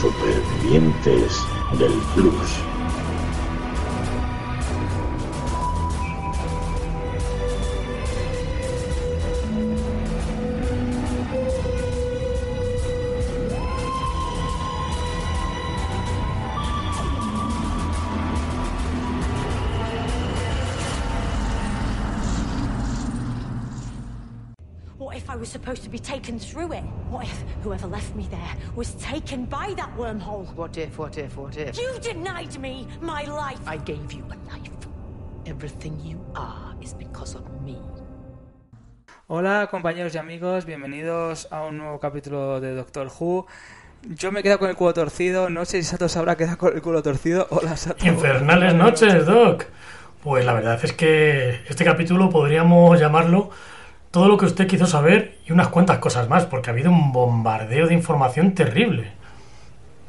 [0.00, 1.46] Supervivientes
[1.78, 2.79] del Flux.
[25.50, 26.84] Supposed to be taken through it?
[27.10, 30.46] What if whoever left me there was taken by that wormhole?
[30.54, 31.76] What if, what if, what if?
[31.76, 33.60] You denied me my life!
[33.66, 34.70] I gave you a life.
[35.46, 37.76] Everything you are is because of me.
[39.26, 43.46] Hola compañeros y amigos, bienvenidos a un nuevo capítulo de Doctor Who.
[44.02, 46.58] Yo me he quedado con el culo torcido, no sé si Sato se habrá quedado
[46.58, 47.46] con el culo torcido.
[47.50, 48.06] Hola Sato.
[48.06, 49.66] Infernales noches, Doc.
[50.22, 53.50] Pues la verdad es que este capítulo podríamos llamarlo
[54.10, 57.12] todo lo que usted quiso saber y unas cuantas cosas más, porque ha habido un
[57.12, 59.12] bombardeo de información terrible.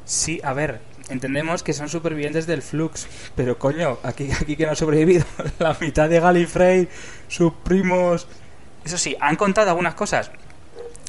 [0.04, 4.72] Sí, a ver, entendemos que son supervivientes del Flux, pero coño, aquí, aquí que no
[4.72, 5.24] ha sobrevivido
[5.58, 6.88] la mitad de Gallifrey,
[7.28, 8.26] sus primos...
[8.84, 10.32] Eso sí, han contado algunas cosas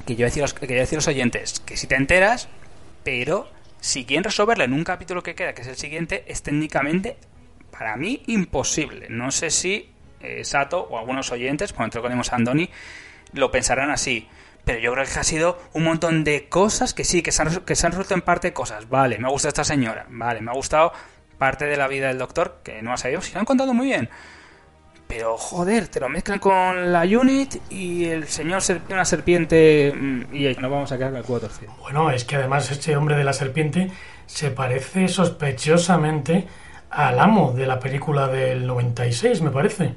[0.05, 2.49] que yo decía que decía a los oyentes, que si te enteras,
[3.03, 3.47] pero
[3.80, 7.17] si quieren resolverlo en un capítulo que queda, que es el siguiente, es técnicamente,
[7.71, 9.08] para mí, imposible.
[9.09, 9.92] No sé si
[10.23, 12.69] eh, Sato o algunos oyentes, cuando ponemos a Andoni,
[13.33, 14.27] lo pensarán así.
[14.65, 17.55] Pero yo creo que ha sido un montón de cosas que sí, que se, han,
[17.65, 18.88] que se han resuelto en parte cosas.
[18.88, 20.05] Vale, me ha gustado esta señora.
[20.09, 20.93] Vale, me ha gustado
[21.38, 23.21] parte de la vida del doctor, que no ha salido.
[23.21, 24.09] Si lo han contado muy bien.
[25.07, 30.55] Pero joder, te lo mezclan con la unit y el señor una serpiente mm, y
[30.55, 31.73] no vamos a quedar con el cubo torcido.
[31.81, 33.91] Bueno, es que además este hombre de la serpiente
[34.25, 36.47] se parece sospechosamente
[36.89, 39.93] al amo de la película del 96, me parece.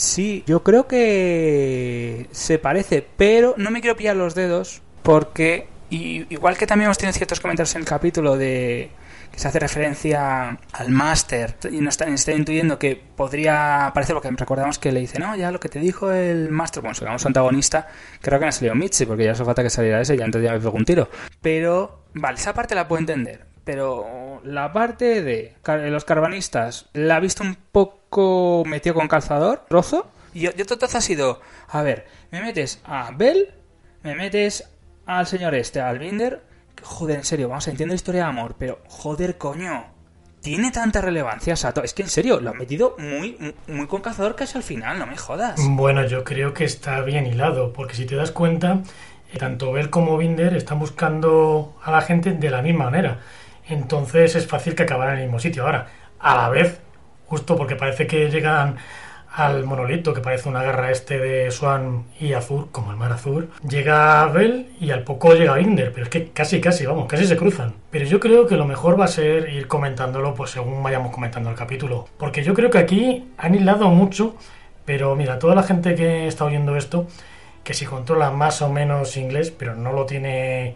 [0.00, 6.56] Sí, yo creo que se parece, pero no me quiero pillar los dedos porque igual
[6.56, 8.92] que también hemos tenido ciertos comentarios en el capítulo de
[9.30, 14.78] que se hace referencia al máster y nos está, intuyendo que podría parecer porque recordamos
[14.78, 17.86] que le dice no ya lo que te dijo el máster bueno digamos antagonista
[18.22, 20.48] creo que no ha salido Mitzi porque ya hace falta que saliera ese ya entonces
[20.48, 21.10] ya me pego un tiro.
[21.42, 25.56] Pero vale esa parte la puedo entender pero la parte de
[25.90, 27.99] los carvanistas la he visto un poco
[28.66, 30.10] metido con calzador, trozo.
[30.32, 33.52] Y, otro trozo ha sido, a ver, me metes a Bell,
[34.02, 34.68] me metes
[35.06, 36.42] al señor este, al Binder.
[36.82, 39.98] Joder, en serio, vamos a entender la historia de amor, pero joder, coño.
[40.40, 41.82] Tiene tanta relevancia, Sato.
[41.82, 45.06] Es que en serio, lo ha metido muy, muy con calzador casi al final, no
[45.06, 45.60] me jodas.
[45.62, 48.82] Bueno, yo creo que está bien hilado, porque si te das cuenta,
[49.38, 53.20] tanto Bell como Binder están buscando a la gente de la misma manera
[53.70, 55.64] entonces es fácil que acabaran en el mismo sitio.
[55.64, 55.86] Ahora,
[56.18, 56.80] a la vez,
[57.30, 58.76] justo porque parece que llegan
[59.32, 63.48] al monolito, que parece una guerra este de Swan y Azur, como el mar Azur,
[63.66, 67.36] llega Bell y al poco llega Binder, pero es que casi, casi, vamos, casi se
[67.36, 67.74] cruzan.
[67.92, 71.48] Pero yo creo que lo mejor va a ser ir comentándolo, pues según vayamos comentando
[71.48, 72.08] el capítulo.
[72.18, 74.34] Porque yo creo que aquí han hilado mucho,
[74.84, 77.06] pero mira, toda la gente que está oyendo esto,
[77.62, 80.74] que si controla más o menos inglés, pero no lo tiene,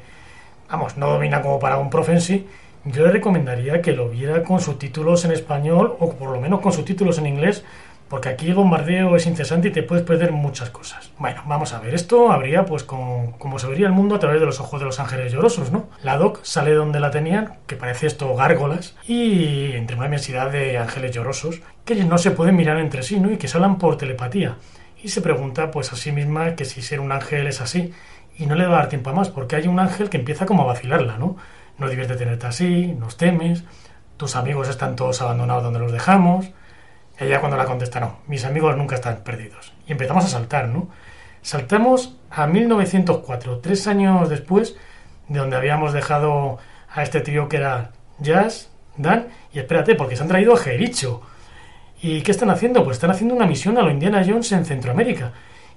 [0.71, 2.47] vamos, no domina como para un profe en sí,
[2.85, 6.73] yo le recomendaría que lo viera con subtítulos en español o por lo menos con
[6.73, 7.65] subtítulos en inglés,
[8.09, 11.11] porque aquí el bombardeo es incesante y te puedes perder muchas cosas.
[11.19, 14.41] Bueno, vamos a ver, esto habría pues con, como se vería el mundo a través
[14.41, 15.89] de los ojos de los ángeles llorosos, ¿no?
[16.03, 20.79] La doc sale donde la tenían, que parece esto gárgolas, y entre una inmensidad de
[20.79, 23.33] ángeles llorosos, que no se pueden mirar entre sí, ¿no?
[23.33, 24.57] Y que se hablan por telepatía.
[25.03, 27.93] Y se pregunta pues a sí misma que si ser un ángel es así,
[28.37, 30.45] y no le va a dar tiempo a más, porque hay un ángel que empieza
[30.45, 31.37] como a vacilarla, ¿no?
[31.79, 33.65] No divierte tenerte así, nos temes,
[34.17, 36.51] tus amigos están todos abandonados donde los dejamos.
[37.21, 39.73] Y cuando la contesta, no, mis amigos nunca están perdidos.
[39.87, 40.89] Y empezamos a saltar, ¿no?
[41.43, 44.77] Saltamos a 1904, tres años después
[45.29, 46.59] de donde habíamos dejado
[46.93, 51.23] a este tío que era Jazz, Dan, y espérate, porque se han traído a Jericho.
[52.01, 52.85] ¿Y qué están haciendo?
[52.85, 55.33] Pues están haciendo una misión a lo Indiana Jones en Centroamérica.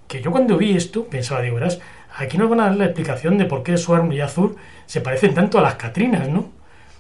[0.08, 1.80] Que yo cuando vi esto pensaba, digo, verás,
[2.18, 4.56] aquí nos van a dar la explicación de por qué Swarm y Azur
[4.86, 6.50] se parecen tanto a las Catrinas, ¿no?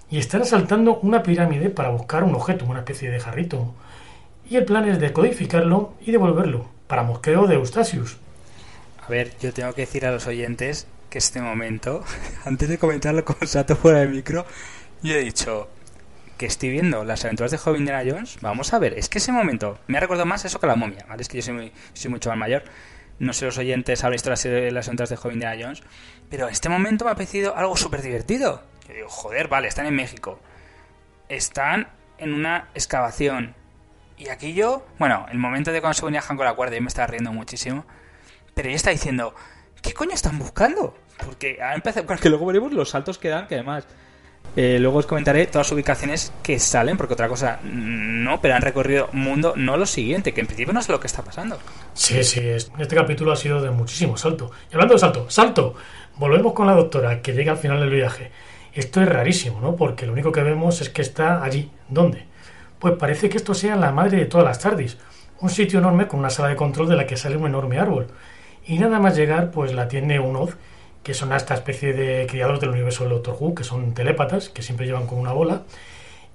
[0.09, 3.73] Y están asaltando una pirámide para buscar un objeto, una especie de jarrito.
[4.49, 8.17] Y el plan es decodificarlo y devolverlo, para mosqueo de Eustasius.
[9.05, 12.03] A ver, yo tengo que decir a los oyentes que este momento,
[12.45, 14.45] antes de comentarlo con Sato fuera del micro,
[15.01, 15.67] yo he dicho
[16.37, 18.37] que estoy viendo las aventuras de Joven Jones.
[18.41, 21.05] Vamos a ver, es que ese momento me ha recordado más eso que la momia,
[21.09, 21.23] ¿vale?
[21.23, 21.53] Es que yo
[21.93, 22.63] soy mucho más mayor.
[23.19, 24.45] No sé los oyentes habrán visto las
[24.87, 25.81] aventuras de Joven Jones,
[26.29, 28.63] pero este momento me ha parecido algo súper divertido.
[28.87, 30.39] Yo digo, joder, vale, están en México.
[31.29, 31.87] Están
[32.17, 33.55] en una excavación.
[34.17, 36.87] Y aquí yo, bueno, el momento de cuando se venía con la cuerda, yo me
[36.87, 37.85] estaba riendo muchísimo.
[38.53, 39.35] Pero ella está diciendo,
[39.81, 40.97] ¿qué coño están buscando?
[41.23, 43.87] Porque ha empezado, porque luego veremos los saltos que dan, que además
[44.55, 48.61] Eh, luego os comentaré todas las ubicaciones que salen, porque otra cosa no, pero han
[48.61, 51.59] recorrido mundo, no lo siguiente, que en principio no sé lo que está pasando.
[51.93, 54.51] Sí, sí, este capítulo ha sido de muchísimo salto.
[54.71, 55.75] Y hablando de salto, salto,
[56.15, 58.31] volvemos con la doctora que llega al final del viaje.
[58.73, 59.75] Esto es rarísimo, ¿no?
[59.75, 61.71] Porque lo único que vemos es que está allí.
[61.89, 62.25] ¿Dónde?
[62.79, 64.97] Pues parece que esto sea la madre de todas las tardis.
[65.39, 68.07] Un sitio enorme con una sala de control de la que sale un enorme árbol.
[68.65, 70.57] Y nada más llegar, pues la tiene un Oz
[71.07, 74.61] que son esta especie de criados del universo del Doctor Who, que son telépatas, que
[74.61, 75.61] siempre llevan con una bola,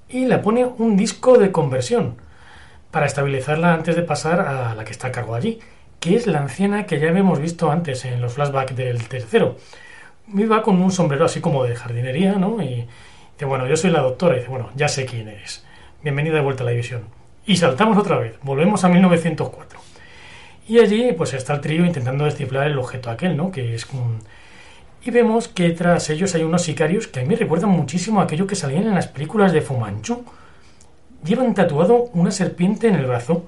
[0.09, 2.17] y le pone un disco de conversión
[2.91, 5.61] para estabilizarla antes de pasar a la que está a cargo allí,
[6.01, 9.59] que es la anciana que ya habíamos visto antes en los flashbacks del tercero.
[10.27, 12.63] Viva con un sombrero así como de jardinería, ¿no?
[12.63, 12.89] Y
[13.33, 15.67] dice, bueno, yo soy la doctora, y dice, bueno, ya sé quién eres.
[16.03, 17.03] Bienvenida de vuelta a la división.
[17.45, 19.79] Y saltamos otra vez, volvemos a 1904.
[20.67, 23.51] Y allí pues está el trío intentando descifrar el objeto aquel, ¿no?
[23.53, 24.21] Que es un
[25.05, 28.47] y vemos que tras ellos hay unos sicarios que a mí recuerdan muchísimo a aquello
[28.47, 30.25] que salían en las películas de Fumanchu.
[31.25, 33.45] Llevan tatuado una serpiente en el brazo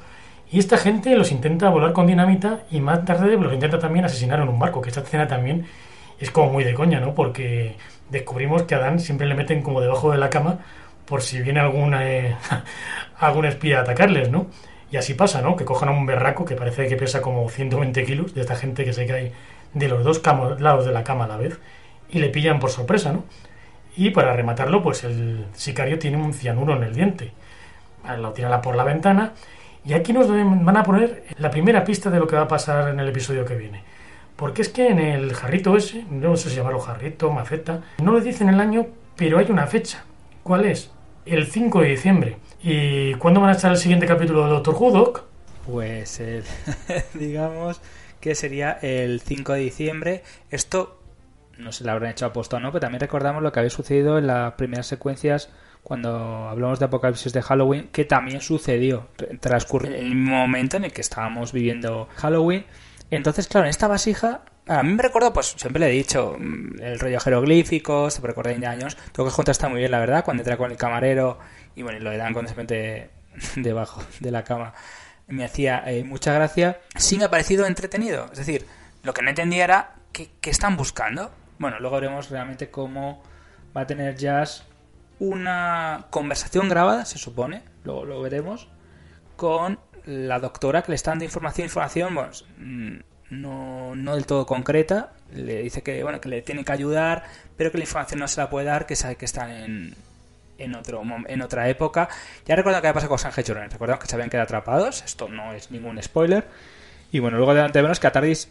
[0.51, 4.41] y esta gente los intenta volar con dinamita y más tarde los intenta también asesinar
[4.41, 5.67] en un barco, que esta escena también
[6.19, 7.15] es como muy de coña, ¿no?
[7.15, 7.77] Porque
[8.11, 10.59] descubrimos que a Dan siempre le meten como debajo de la cama
[11.07, 12.37] por si viene alguna, eh,
[13.19, 14.47] algún espía a atacarles, ¿no?
[14.91, 15.57] Y así pasa, ¿no?
[15.57, 18.85] Que cojan a un berraco que parece que pesa como 120 kilos de esta gente
[18.85, 19.33] que se cae
[19.75, 20.23] de los dos
[20.59, 21.59] lados de la cama a la vez
[22.11, 23.25] y le pillan por sorpresa, ¿no?
[23.97, 27.33] Y para rematarlo, pues el sicario tiene un cianuro en el diente.
[28.19, 29.33] Lo tira por la ventana
[29.85, 32.89] y aquí nos van a poner la primera pista de lo que va a pasar
[32.89, 33.83] en el episodio que viene.
[34.37, 38.21] Porque es que en el jarrito ese, no sé si llamarlo jarrito, maceta, no lo
[38.21, 38.87] dicen el año,
[39.17, 40.05] pero hay una fecha.
[40.43, 40.91] ¿Cuál es?
[41.25, 42.37] El 5 de diciembre.
[42.63, 45.15] ¿Y cuándo van a estar el siguiente capítulo de Doctor Who,
[45.67, 46.21] Pues,
[47.15, 47.81] digamos,
[48.25, 50.23] que sería el 5 de diciembre.
[50.51, 50.99] Esto
[51.59, 54.17] no se lo habrán hecho aposto o no, pero también recordamos lo que había sucedido
[54.17, 55.51] en las primeras secuencias
[55.83, 59.09] cuando hablamos de Apocalipsis de Halloween, que también sucedió,
[59.41, 62.65] transcurrió en el momento en el que estábamos viviendo Halloween.
[63.11, 66.81] Entonces, claro, en esta vasija, a mí me recuerdo, pues siempre le he dicho, mm,
[66.81, 70.41] el rollo jeroglíficos, te recuerda de años, todo que está muy bien, la verdad, cuando
[70.41, 71.39] entra con el camarero
[71.77, 72.47] y bueno, lo le dan con
[73.57, 74.73] debajo de la cama
[75.27, 78.29] me hacía eh, mucha gracia, sí me ha parecido entretenido.
[78.33, 78.67] Es decir,
[79.03, 81.31] lo que no entendía era qué, están buscando.
[81.59, 83.23] Bueno, luego veremos realmente cómo
[83.77, 84.65] va a tener Jazz
[85.19, 88.69] una conversación grabada, se supone, luego lo veremos,
[89.37, 92.97] con la doctora que le está dando información, información, bueno, mm,
[93.31, 97.25] no, no del todo concreta, le dice que bueno que le tiene que ayudar,
[97.57, 99.95] pero que la información no se la puede dar, que sabe que están en,
[100.59, 102.09] en, otro, en otra época.
[102.47, 105.03] Ya recuerdo que había pasado con San Recuerdo Recordamos que se habían quedado atrapados.
[105.03, 106.47] Esto no es ningún spoiler.
[107.13, 108.51] Y bueno, luego de vemos que a Tardis.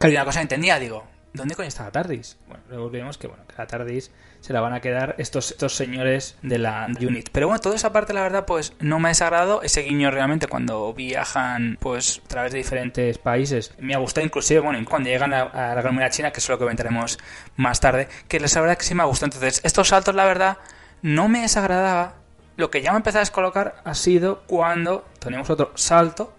[0.00, 1.04] Que una cosa entendía, digo,
[1.34, 2.38] ¿dónde coño está la Tardis?
[2.48, 4.10] Bueno, luego vemos que bueno, que la Tardis
[4.40, 7.28] se la van a quedar estos, estos señores de la unit.
[7.30, 9.62] Pero bueno, toda esa parte, la verdad, pues no me ha desagradado.
[9.62, 13.74] Ese guiño realmente cuando viajan, pues, a través de diferentes países.
[13.78, 16.64] Me ha gustado inclusive, bueno, cuando llegan a, la Gran China, que es lo que
[16.64, 17.18] comentaremos
[17.56, 19.26] más tarde, que la verdad que sí me ha gustado.
[19.26, 20.58] Entonces, estos saltos, la verdad,
[21.02, 22.14] no me desagradaba.
[22.56, 26.34] Lo que ya me empezó a descolocar ha sido cuando tenemos otro salto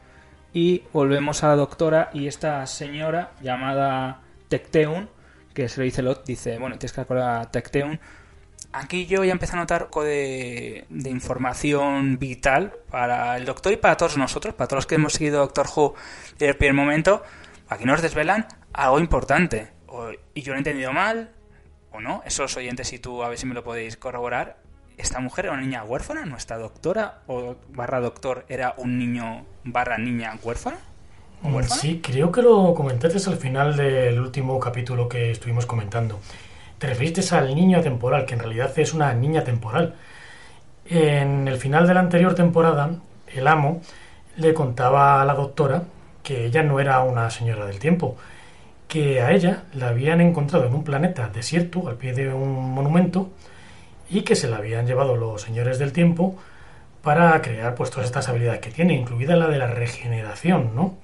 [0.54, 5.10] y volvemos a la doctora y esta señora llamada Tecteun,
[5.54, 8.00] que se lo dice Lot, dice, bueno, tienes que acordar a Tecteun.
[8.74, 13.78] Aquí yo ya empecé a notar algo de, de, información vital para el doctor y
[13.78, 15.96] para todos nosotros, para todos los que hemos seguido Doctor Who
[16.34, 17.22] desde el primer momento.
[17.68, 19.72] Aquí nos desvelan algo importante.
[20.34, 21.32] y yo lo he entendido mal,
[21.92, 24.58] o no, esos oyentes, si tú a ver si me lo podéis corroborar,
[24.98, 26.26] ¿esta mujer era una niña huérfana?
[26.26, 30.78] ¿Nuestra doctora o barra doctor era un niño barra niña huérfana?
[31.42, 36.20] Mm, sí, creo que lo comentaste al final del último capítulo que estuvimos comentando.
[36.78, 39.96] Te referiste al niño temporal, que en realidad es una niña temporal.
[40.86, 42.92] En el final de la anterior temporada,
[43.28, 43.82] el amo
[44.38, 45.84] le contaba a la doctora
[46.24, 48.18] que ella no era una señora del tiempo,
[48.92, 53.30] que a ella la habían encontrado en un planeta desierto, al pie de un monumento,
[54.10, 56.36] y que se la habían llevado los señores del tiempo
[57.02, 60.96] para crear pues todas estas habilidades que tiene, incluida la de la regeneración, ¿no?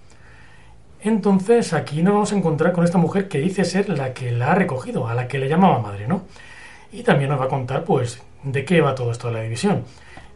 [0.99, 4.51] Entonces aquí nos vamos a encontrar con esta mujer que dice ser la que la
[4.51, 6.23] ha recogido, a la que le llamaba madre, ¿no?
[6.91, 9.85] Y también nos va a contar pues de qué va todo esto de la división.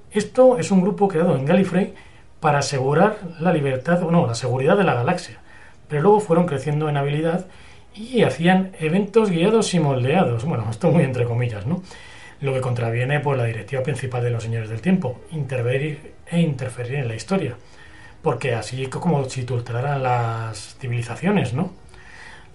[0.09, 1.95] Esto es un grupo creado en Gallifrey
[2.39, 5.40] para asegurar la libertad, o no, la seguridad de la galaxia
[5.91, 7.47] pero luego fueron creciendo en habilidad
[7.93, 10.45] y hacían eventos guiados y moldeados.
[10.45, 11.83] Bueno, esto muy entre comillas, ¿no?
[12.39, 16.39] Lo que contraviene por pues, la directiva principal de los señores del tiempo, intervenir e
[16.39, 17.57] interferir en la historia.
[18.21, 21.73] Porque así como si tutelaran las civilizaciones, ¿no?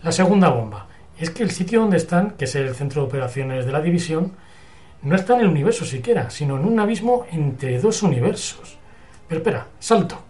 [0.03, 0.87] La segunda bomba
[1.19, 4.33] es que el sitio donde están, que es el centro de operaciones de la división,
[5.03, 8.79] no está en el universo siquiera, sino en un abismo entre dos universos.
[9.29, 10.26] Pero espera, salto.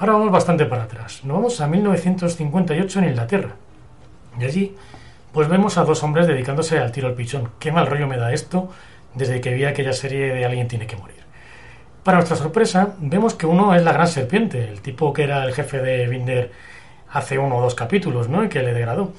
[0.00, 1.24] Ahora vamos bastante para atrás.
[1.24, 3.56] Nos vamos a 1958 en Inglaterra.
[4.38, 4.76] Y allí,
[5.32, 7.50] pues vemos a dos hombres dedicándose al tiro al pichón.
[7.58, 8.70] Qué mal rollo me da esto
[9.14, 11.16] desde que vi aquella serie de Alguien tiene que morir.
[12.04, 15.52] Para nuestra sorpresa, vemos que uno es la gran serpiente, el tipo que era el
[15.52, 16.52] jefe de Binder
[17.10, 18.44] hace uno o dos capítulos, ¿no?
[18.44, 19.12] Y que le degradó.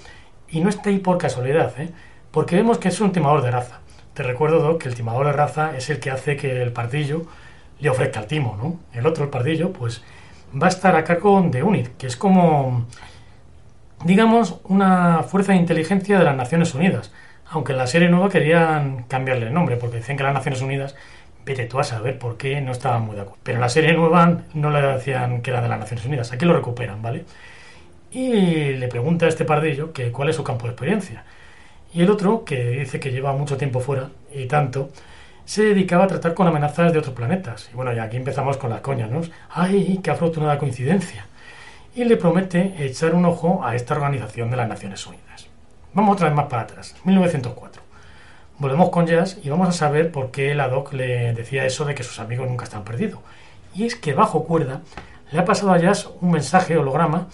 [0.48, 1.90] Y no está ahí por casualidad, ¿eh?
[2.32, 3.82] Porque vemos que es un timador de raza.
[4.14, 7.24] Te recuerdo, que el timador de raza es el que hace que el pardillo
[7.80, 8.80] le ofrezca el timo, ¿no?
[8.98, 10.04] El otro, el pardillo, pues
[10.54, 12.86] va a estar a cargo de UNIT, que es como,
[14.04, 17.12] digamos, una fuerza de inteligencia de las Naciones Unidas.
[17.52, 20.96] Aunque en la serie nueva querían cambiarle el nombre, porque dicen que las Naciones Unidas,
[21.46, 23.40] vete tú a saber por qué no estaban muy de acuerdo.
[23.44, 26.46] Pero en la serie nueva no le decían que era de las Naciones Unidas, aquí
[26.46, 27.26] lo recuperan, ¿vale?
[28.12, 31.24] Y le pregunta a este pardillo que cuál es su campo de experiencia.
[31.94, 34.90] Y el otro, que dice que lleva mucho tiempo fuera, y tanto,
[35.50, 37.72] se dedicaba a tratar con amenazas de otros planetas.
[37.74, 39.22] Y bueno, ya aquí empezamos con las coñas, ¿no?
[39.50, 41.26] ¡Ay, qué afortunada coincidencia!
[41.96, 45.48] Y le promete echar un ojo a esta organización de las Naciones Unidas.
[45.96, 47.82] Vamos otra vez más para atrás, 1904.
[48.60, 51.96] Volvemos con Jazz y vamos a saber por qué la Doc le decía eso de
[51.96, 53.20] que sus amigos nunca están perdidos.
[53.74, 54.82] Y es que bajo cuerda
[55.32, 57.26] le ha pasado a Jazz un mensaje holograma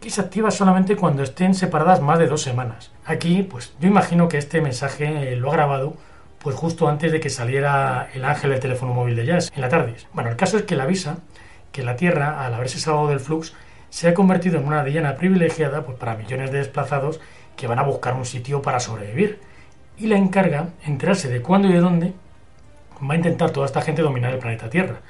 [0.00, 2.92] que se activa solamente cuando estén separadas más de dos semanas.
[3.04, 6.07] Aquí, pues yo imagino que este mensaje lo ha grabado
[6.48, 9.68] pues justo antes de que saliera el ángel del teléfono móvil de Jazz, en la
[9.68, 9.96] tarde.
[10.14, 11.18] Bueno, el caso es que le avisa
[11.72, 13.52] que la Tierra, al haberse salvado del flux,
[13.90, 17.20] se ha convertido en una diana privilegiada pues, para millones de desplazados
[17.54, 19.40] que van a buscar un sitio para sobrevivir.
[19.98, 22.14] Y le encarga enterarse de cuándo y de dónde
[22.98, 25.02] va a intentar toda esta gente dominar el planeta Tierra,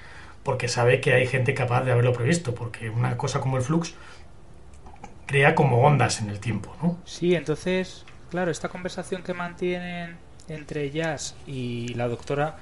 [0.43, 3.95] porque sabe que hay gente capaz de haberlo previsto, porque una cosa como el flux
[5.27, 6.99] crea como ondas en el tiempo, ¿no?
[7.05, 12.57] Sí, entonces, claro, esta conversación que mantienen entre Jazz y la doctora,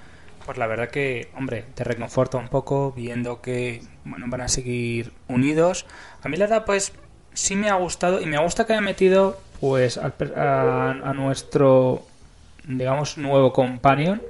[0.44, 5.12] pues la verdad que, hombre, te reconforta un poco viendo que, bueno, van a seguir
[5.28, 5.86] unidos.
[6.22, 6.92] A mí la verdad, pues,
[7.32, 10.12] sí me ha gustado y me gusta que haya metido, pues, a,
[10.90, 12.04] a nuestro,
[12.66, 14.22] digamos, nuevo companion,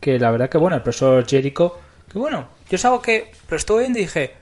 [0.00, 1.78] que la verdad que, bueno, el profesor Jericho,
[2.10, 4.34] que bueno, yo es algo que lo estuve viendo y dije,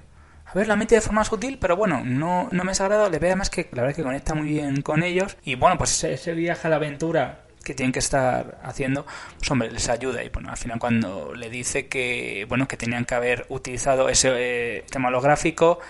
[0.45, 3.11] a ver, la mente de forma sutil, pero bueno, no, no me es agradado.
[3.11, 5.37] Le veo además que la verdad que conecta muy bien con ellos.
[5.43, 9.05] Y bueno, pues ese, viaje a la aventura que tienen que estar haciendo,
[9.39, 10.23] pues hombre, les ayuda.
[10.23, 14.31] Y bueno, al final cuando le dice que, bueno, que tenían que haber utilizado ese
[14.37, 15.81] eh, tema holográfico,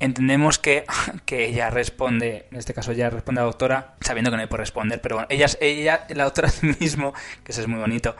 [0.00, 0.86] entendemos que,
[1.26, 4.48] que ella responde, en este caso ella responde a la doctora, sabiendo que no hay
[4.48, 6.48] por responder, pero bueno, ella, ella la doctora
[6.80, 7.12] mismo,
[7.44, 8.16] que eso es muy bonito,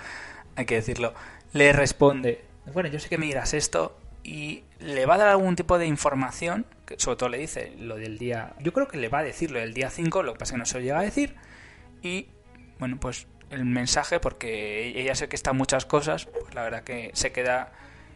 [0.54, 1.14] hay que decirlo,
[1.54, 5.78] le responde, bueno, yo sé que miras esto, y le va a dar algún tipo
[5.78, 9.20] de información, que sobre todo le dice lo del día, yo creo que le va
[9.20, 10.98] a decir lo del día 5, lo que pasa es que no se lo llega
[10.98, 11.34] a decir,
[12.02, 12.28] y
[12.78, 17.10] bueno, pues el mensaje, porque ella sé que está muchas cosas, pues la verdad que
[17.14, 17.72] se queda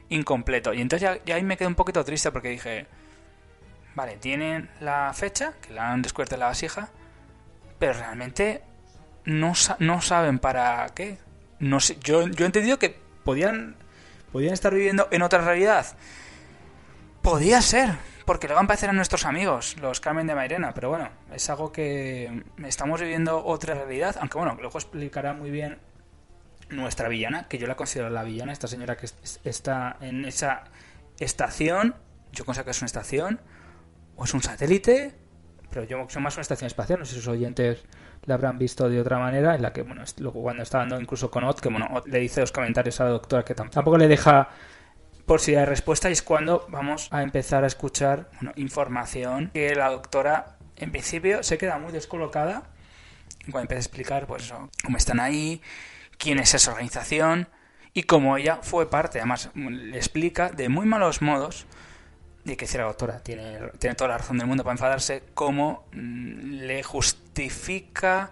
[0.08, 0.72] incompleto.
[0.72, 2.86] Y entonces ya, ahí me quedé un poquito triste porque dije,
[3.94, 6.88] vale, tienen la fecha, que la han descubierto en la vasija,
[7.78, 8.62] pero realmente
[9.24, 11.18] no, no saben para qué.
[11.60, 13.76] No sé, yo, yo he entendido que podían
[14.32, 15.86] ¿Podían estar viviendo en otra realidad?
[17.22, 17.90] Podía ser,
[18.28, 21.48] porque le van a parecer a nuestros amigos, los Carmen de Mairena, pero bueno, es
[21.48, 25.78] algo que estamos viviendo otra realidad, aunque bueno, luego explicará muy bien
[26.68, 29.08] nuestra villana, que yo la considero la villana, esta señora que
[29.44, 30.64] está en esa
[31.18, 31.94] estación,
[32.30, 33.40] yo considero que es una estación,
[34.16, 35.14] o es un satélite,
[35.70, 37.82] pero yo soy más una estación espacial, no sé si sus oyentes
[38.26, 40.02] la habrán visto de otra manera, en la que, bueno,
[40.34, 43.42] cuando está dando incluso con Ott, que bueno, le dice los comentarios a la doctora
[43.42, 44.50] que tampoco le deja
[45.28, 49.90] por si hay respuesta y es cuando vamos a empezar a escuchar información que la
[49.90, 52.62] doctora en principio se queda muy descolocada
[53.42, 55.60] cuando empieza a explicar pues cómo están ahí,
[56.16, 57.46] quién es esa organización
[57.92, 61.66] y cómo ella fue parte, además le explica de muy malos modos
[62.46, 65.84] y que decir la doctora, tiene, tiene toda la razón del mundo para enfadarse, cómo
[65.92, 68.30] mm, le justifica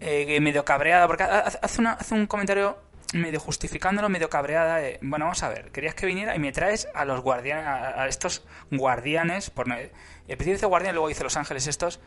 [0.00, 2.78] eh, medio cabreada, porque hace, una, hace un comentario
[3.12, 4.80] medio justificándolo, medio cabreada.
[5.02, 8.44] bueno, vamos a ver, querías que viniera y me traes a los guardianes, a, estos
[8.70, 9.90] guardianes, por el
[10.26, 12.00] principio dice guardián, luego dice los ángeles estos,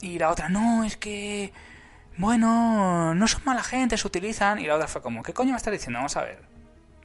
[0.00, 1.52] y la otra, no, es que,
[2.18, 5.56] bueno, no son mala gente, se utilizan, y la otra fue como, ¿qué coño me
[5.56, 5.98] estás diciendo?
[5.98, 6.56] Vamos a ver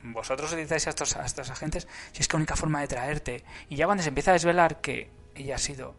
[0.04, 3.44] vosotros utilizáis a estos, a estos agentes si es que la única forma de traerte.
[3.70, 5.96] Y ya cuando se empieza a desvelar que ella ha sido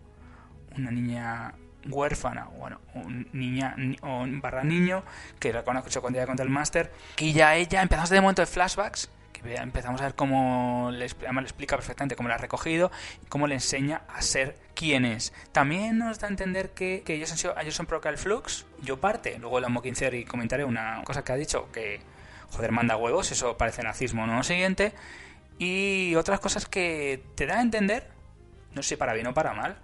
[0.76, 1.54] una niña
[1.88, 5.02] huérfana, bueno, un niña o barra niño,
[5.38, 9.10] que la conozco cuando contra el máster, que ya ella empezamos de momento de flashbacks,
[9.32, 12.90] que empezamos a ver cómo le, le explica perfectamente cómo la ha recogido
[13.22, 15.32] y cómo le enseña a ser quién es.
[15.52, 19.60] También nos da a entender que, ellos han ellos son el Flux, yo parte, luego
[19.60, 19.68] la
[20.12, 22.00] y comentaré una cosa que ha dicho que,
[22.50, 24.36] joder, manda huevos, eso parece nazismo, ¿no?
[24.36, 24.92] Lo siguiente.
[25.58, 28.08] Y otras cosas que te da a entender,
[28.74, 29.76] no sé para bien o para mal,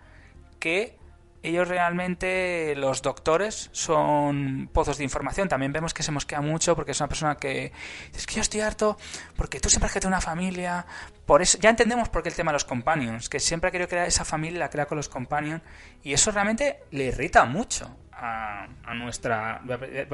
[0.58, 0.96] que
[1.42, 5.48] ellos realmente, los doctores, son pozos de información.
[5.48, 7.72] También vemos que se mosquea mucho porque es una persona que
[8.14, 8.96] es que yo estoy harto
[9.36, 10.86] porque tú siempre has querido una familia.
[11.26, 13.88] Por eso, ya entendemos por qué el tema de los companions, que siempre ha querido
[13.88, 15.62] crear esa familia, la crea con los companions,
[16.02, 19.60] y eso realmente le irrita mucho a, a nuestra,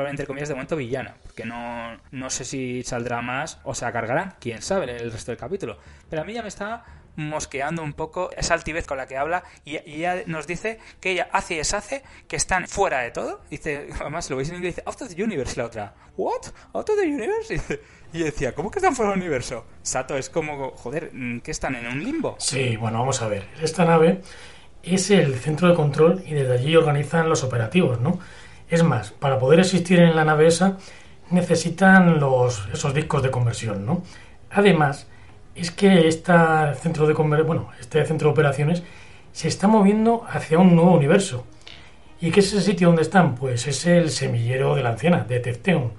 [0.08, 4.36] entre comillas, de momento villana, porque no, no sé si saldrá más o se cargará,
[4.40, 5.78] quién sabe, el resto del capítulo.
[6.10, 6.84] Pero a mí ya me está
[7.16, 11.28] mosqueando un poco esa altivez con la que habla y, ella nos dice que ella
[11.32, 13.40] hace y deshace, que están fuera de todo.
[13.50, 15.94] Dice, además lo veis en inglés, dice, out of the universe, la otra.
[16.16, 16.42] ¿What?
[16.72, 17.80] ¿Out of the universe?
[18.12, 19.66] Y, decía, ¿cómo que están fuera del universo?
[19.82, 21.10] Sato, es como, joder,
[21.42, 22.36] ¿que están en un limbo?
[22.38, 23.48] Sí, bueno, vamos a ver.
[23.60, 24.20] Esta nave
[24.84, 28.20] es el centro de control y desde allí organizan los operativos, ¿no?
[28.68, 30.78] Es más, para poder existir en la nave esa
[31.30, 34.02] necesitan los, esos discos de conversión, ¿no?
[34.50, 35.06] Además,
[35.54, 36.32] es que este
[36.80, 38.82] centro de bueno, este centro de operaciones
[39.32, 41.44] se está moviendo hacia un nuevo universo.
[42.20, 43.34] ¿Y qué es ese sitio donde están?
[43.34, 45.92] Pues es el semillero de la anciana, de Tefteun.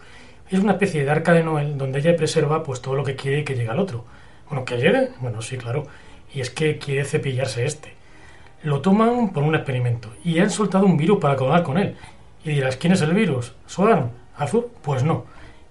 [0.49, 3.43] Es una especie de arca de Noel donde ella preserva pues todo lo que quiere
[3.43, 4.05] que llegue al otro.
[4.49, 5.09] Bueno, ¿que llegue?
[5.19, 5.85] Bueno, sí, claro.
[6.33, 7.93] Y es que quiere cepillarse este.
[8.63, 11.95] Lo toman por un experimento y han soltado un virus para acabar con él.
[12.43, 13.53] Y dirás, ¿quién es el virus?
[13.65, 14.11] ¿Sodan?
[14.37, 14.67] ¿Azul?
[14.81, 15.25] Pues no.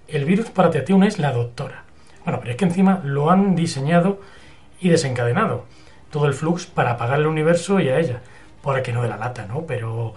[0.09, 1.84] El virus para Tefteun es la doctora.
[2.25, 4.21] Bueno, pero es que encima lo han diseñado
[4.81, 5.65] y desencadenado.
[6.11, 8.21] Todo el flux para apagar el universo y a ella.
[8.63, 9.63] Por que no de la lata, ¿no?
[9.67, 10.15] Pero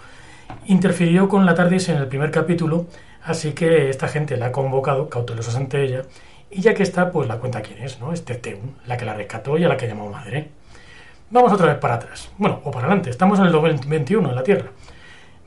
[0.67, 2.85] interfirió con la TARDIS en el primer capítulo,
[3.23, 6.03] así que esta gente la ha convocado, cautelosos ante ella,
[6.49, 8.13] y ya que está, pues la cuenta quién es, ¿no?
[8.13, 10.49] Este Teun, la que la rescató y a la que llamó madre.
[11.29, 12.29] Vamos otra vez para atrás.
[12.37, 13.09] Bueno, o para adelante.
[13.09, 14.71] Estamos en el 2021, en la Tierra.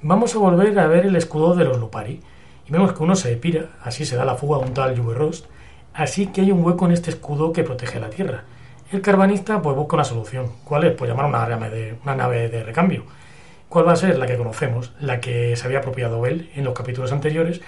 [0.03, 2.21] Vamos a volver a ver el escudo de los Lupari.
[2.67, 5.47] Y vemos que uno se pira, así se da la fuga a un tal Rost,
[5.95, 8.45] Así que hay un hueco en este escudo que protege la Tierra.
[8.93, 10.51] El carbanista pues busca una solución.
[10.65, 10.95] ¿Cuál es?
[10.95, 13.05] Pues llamar una de, una nave de recambio.
[13.69, 14.19] ¿Cuál va a ser?
[14.19, 17.61] La que conocemos, la que se había apropiado Bell en los capítulos anteriores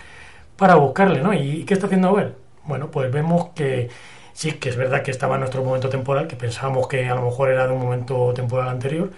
[0.57, 1.33] para buscarle, ¿no?
[1.33, 2.35] ¿Y qué está haciendo Bell?
[2.65, 3.89] Bueno, pues vemos que
[4.33, 7.23] sí, que es verdad que estaba en nuestro momento temporal, que pensábamos que a lo
[7.23, 9.11] mejor era de un momento temporal anterior,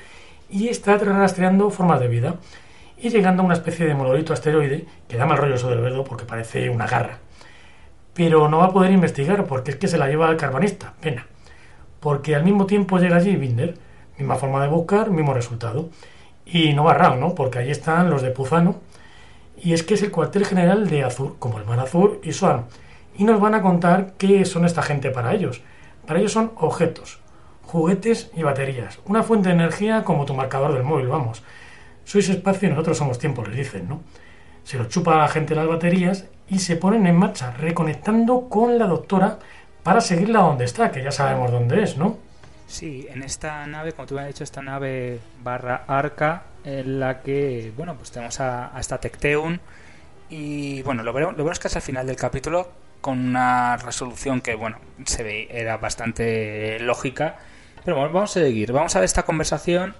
[0.51, 2.37] y está rastreando formas de vida
[2.99, 6.05] y llegando a una especie de monolito asteroide que da mal rollo eso del verdo
[6.05, 7.19] porque parece una garra
[8.15, 10.95] pero no va a poder investigar porque es que se la lleva al carbonista.
[11.01, 11.27] Pena.
[12.01, 13.77] Porque al mismo tiempo llega allí Binder,
[14.17, 15.91] misma forma de buscar, mismo resultado.
[16.47, 17.35] Y no va raro, ¿no?
[17.35, 18.77] Porque ahí están los de Puzano.
[19.61, 22.67] Y es que es el cuartel general de Azur, como el Man Azur y Swan.
[23.17, 25.63] Y nos van a contar qué son esta gente para ellos.
[26.07, 27.21] Para ellos son objetos,
[27.63, 28.99] juguetes y baterías.
[29.07, 31.43] Una fuente de energía como tu marcador del móvil, vamos.
[32.05, 34.03] Sois espacio y nosotros somos tiempo, les dicen, ¿no?
[34.65, 38.79] Se lo chupa a la gente las baterías y se ponen en marcha, reconectando con
[38.79, 39.39] la doctora
[39.83, 42.19] para seguirla donde está, que ya sabemos dónde es, ¿no?
[42.67, 47.21] Sí, en esta nave, como tú me has dicho, esta nave barra arca, en la
[47.21, 49.61] que, bueno, pues tenemos a, esta Tecteun
[50.31, 54.55] y, bueno, lo veremos, lo veremos casi al final del capítulo con una resolución que,
[54.55, 57.37] bueno, se ve, era bastante lógica.
[57.85, 59.95] Pero bueno, vamos a seguir, vamos a ver esta conversación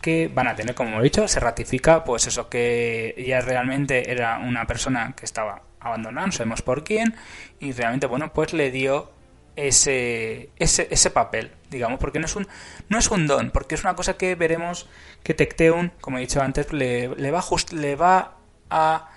[0.00, 4.38] que van a tener, como he dicho, se ratifica, pues eso, que ella realmente era
[4.38, 7.14] una persona que estaba abandonada, no sabemos por quién,
[7.60, 9.10] y realmente, bueno, pues le dio
[9.56, 12.46] ese, ese, ese papel, digamos, porque no es, un,
[12.88, 14.88] no es un don, porque es una cosa que veremos
[15.22, 18.36] que Tecteun, como he dicho antes, le, le va, just, le va
[18.70, 19.10] a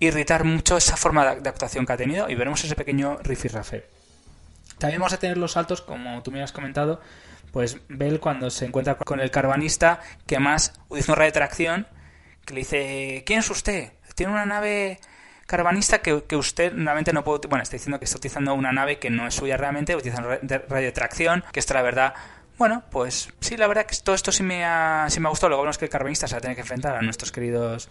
[0.00, 3.86] irritar mucho esa forma de, actuación que ha tenido y veremos ese pequeño rifirrafe.
[4.78, 7.00] También vamos a tener los saltos, como tú me has comentado,
[7.52, 11.86] pues Bell cuando se encuentra con el carbanista que más utiliza un radio de tracción
[12.44, 13.92] que le dice ¿quién es usted?
[14.16, 15.00] tiene una nave
[15.46, 19.10] carbanista que, usted realmente no puede bueno está diciendo que está utilizando una nave que
[19.10, 22.14] no es suya realmente utiliza radio de tracción que esto la verdad.
[22.58, 25.50] Bueno pues sí la verdad que todo esto sí me ha, sí me ha gustado.
[25.50, 27.88] Luego vemos que el carbanista se va a tener que enfrentar a nuestros queridos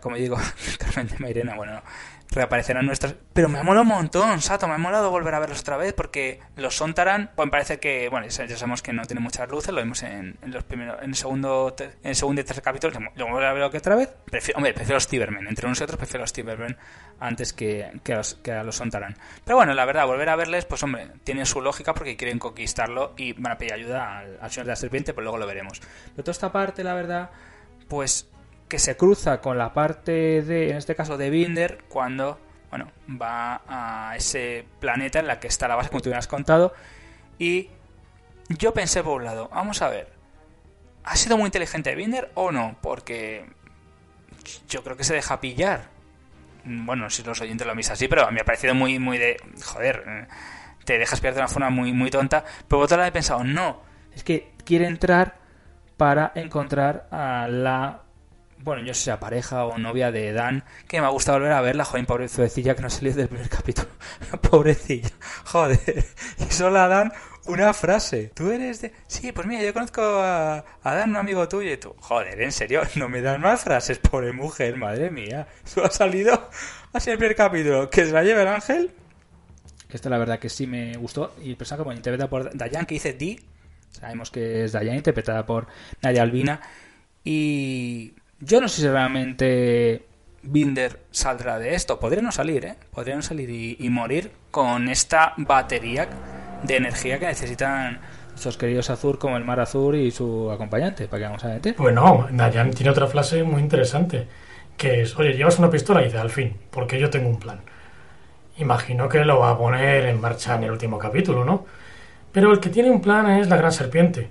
[0.00, 0.38] como digo
[0.78, 1.54] Carmen de Mairena.
[1.54, 1.82] Bueno
[2.30, 3.14] reaparecerán nuestras...
[3.32, 5.92] Pero me ha molado un montón, Sato, me ha molado volver a verlos otra vez
[5.92, 9.74] porque los Sontaran, pues me parece que, bueno, ya sabemos que no tiene muchas luces,
[9.74, 13.32] lo vimos en, los primeros, en el segundo, en el segundo y tercer capítulo, luego
[13.32, 14.14] volver a que otra vez.
[14.30, 16.76] Prefiero, hombre, prefiero los Tibermen, entre unos y otros prefiero los Tibermen
[17.18, 19.16] antes que, que, los, a los Sontaran.
[19.44, 23.14] Pero bueno, la verdad, volver a verles, pues hombre, tiene su lógica porque quieren conquistarlo
[23.16, 25.80] y van a pedir ayuda al, al Señor de la Serpiente, pues luego lo veremos.
[25.80, 27.30] Pero toda esta parte, la verdad,
[27.88, 28.30] pues
[28.70, 33.60] que se cruza con la parte de, en este caso, de Binder, cuando, bueno, va
[33.68, 36.72] a ese planeta en la que está la base, como tú me has contado,
[37.38, 37.68] y
[38.48, 40.20] yo pensé por un lado, vamos a ver,
[41.04, 42.76] ¿Ha sido muy inteligente Binder o no?
[42.80, 43.46] Porque
[44.68, 45.88] yo creo que se deja pillar.
[46.64, 49.36] Bueno, si los oyentes lo han visto así, pero me ha parecido muy, muy de...
[49.64, 50.28] Joder,
[50.84, 52.44] te dejas pillar de una forma muy, muy tonta.
[52.44, 53.82] Pero por otra lado he pensado, no,
[54.14, 55.38] es que quiere entrar
[55.96, 58.02] para encontrar a la
[58.62, 61.84] bueno, yo sea pareja o novia de Dan, que me ha gustado volver a verla,
[61.84, 63.88] joder, pobrecilla que no salió del primer capítulo.
[64.50, 65.10] pobrecilla,
[65.44, 66.04] joder.
[66.38, 67.12] Y solo a Dan
[67.46, 68.30] una frase.
[68.34, 68.92] Tú eres de...
[69.06, 72.82] Sí, pues mira, yo conozco a, Dan, un amigo tuyo, y tú, joder, en serio,
[72.96, 75.46] no me dan más frases, pobre mujer, madre mía.
[75.64, 76.48] Eso ha salido
[76.92, 77.88] así el primer capítulo.
[77.90, 78.90] Que se la lleve el ángel.
[79.88, 81.34] Esta la verdad que sí me gustó.
[81.42, 83.40] Y el personaje bueno, interpreta por Dayan, que dice Di.
[83.90, 85.66] Sabemos que es Dayan, interpretada por
[86.02, 86.60] Nadia Albina.
[87.24, 90.06] Y yo no sé si realmente
[90.42, 92.00] Binder saldrá de esto.
[92.00, 92.74] Podría no salir, ¿eh?
[92.92, 96.08] Podría no salir y, morir con esta batería
[96.62, 98.00] de energía que necesitan
[98.34, 101.08] esos queridos Azur como el Mar Azul y su acompañante.
[101.08, 101.74] ¿Para qué vamos a meter?
[101.76, 104.26] Bueno, Nayan tiene otra frase muy interesante.
[104.78, 107.60] Que es, oye, llevas una pistola y dice, al fin, porque yo tengo un plan.
[108.56, 111.66] Imagino que lo va a poner en marcha en el último capítulo, ¿no?
[112.32, 114.30] Pero el que tiene un plan es la gran serpiente.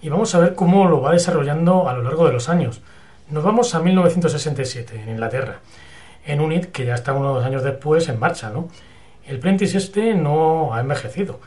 [0.00, 2.80] Y vamos a ver cómo lo va desarrollando a lo largo de los años.
[3.30, 5.60] Nos vamos a 1967, en Inglaterra,
[6.26, 8.68] en un que ya está unos años después en marcha, ¿no?
[9.24, 11.38] El Prentice este no ha envejecido.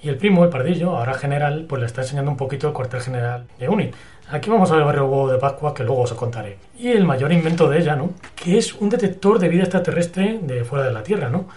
[0.00, 3.00] Y el primo, el pardillo, ahora general, pues le está enseñando un poquito el cuartel
[3.00, 3.92] general de UNIT.
[4.30, 6.58] Aquí vamos a ver el barrio huevo de Pascua, que luego os contaré.
[6.78, 8.10] Y el mayor invento de ella, ¿no?
[8.36, 11.48] Que es un detector de vida extraterrestre de fuera de la Tierra, ¿no?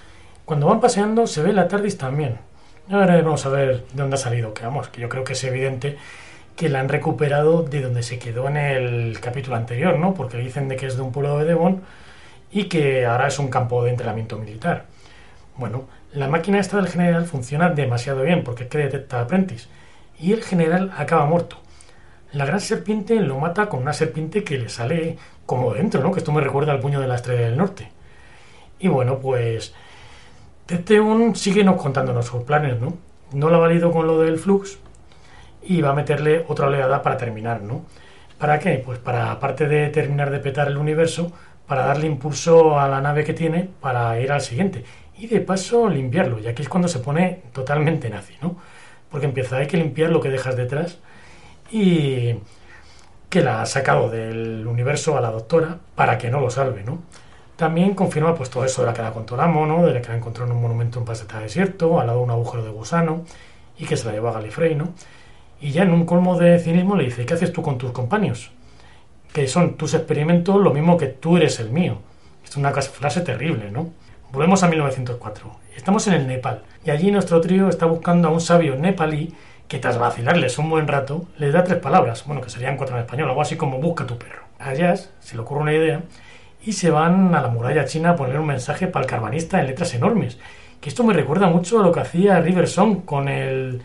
[0.46, 2.40] Cuando van paseando se ve la TARDIS también.
[2.90, 5.44] Ahora vamos a ver de dónde ha salido, que vamos, que yo creo que es
[5.44, 5.98] evidente
[6.56, 10.14] que la han recuperado de donde se quedó en el capítulo anterior, ¿no?
[10.14, 11.82] Porque dicen de que es de un pueblo de Devon
[12.52, 14.86] y que ahora es un campo de entrenamiento militar.
[15.58, 19.68] Bueno, la máquina esta del general funciona demasiado bien porque es que detecta a Apprentice
[20.20, 21.58] y el general acaba muerto.
[22.32, 26.12] La gran serpiente lo mata con una serpiente que le sale como dentro, ¿no?
[26.12, 27.90] Que esto me recuerda al puño de la estrella del norte.
[28.80, 29.74] Y bueno, pues
[30.66, 32.94] Teteun sigue contándonos sus planes, ¿no?
[33.34, 34.80] No lo ha valido con lo del flux,
[35.66, 37.86] y va a meterle otra oleada para terminar, ¿no?
[38.38, 38.82] ¿Para qué?
[38.86, 41.32] Pues para, aparte de terminar de petar el universo,
[41.68, 44.84] para darle impulso a la nave que tiene para ir al siguiente.
[45.18, 48.58] Y de paso limpiarlo, y aquí es cuando se pone totalmente nazi, ¿no?
[49.10, 51.00] Porque empieza, hay que limpiar lo que dejas detrás
[51.72, 52.36] y
[53.30, 57.00] que la ha sacado del universo a la doctora para que no lo salve, ¿no?
[57.56, 59.86] También confirma pues todo eso de la que la encontró ¿no?
[59.86, 62.32] De la que la encontró en un monumento en Paseta Desierto, al lado de un
[62.32, 63.24] agujero de gusano,
[63.78, 64.94] y que se la llevó a Galifrey, ¿no?
[65.66, 68.52] Y ya en un colmo de cinismo le dice, ¿qué haces tú con tus compañeros?
[69.34, 71.98] Que son tus experimentos lo mismo que tú eres el mío.
[72.48, 73.90] Es una frase terrible, ¿no?
[74.32, 75.52] Volvemos a 1904.
[75.76, 79.34] Estamos en el Nepal y allí nuestro trío está buscando a un sabio nepalí
[79.68, 83.02] que tras vacilarles un buen rato les da tres palabras, bueno, que serían cuatro en
[83.02, 84.44] español, algo así como busca tu perro.
[84.60, 86.04] A Jazz se le ocurre una idea
[86.64, 89.66] y se van a la muralla china a poner un mensaje para el carbanista en
[89.66, 90.38] letras enormes.
[90.80, 93.82] Que esto me recuerda mucho a lo que hacía River Song con el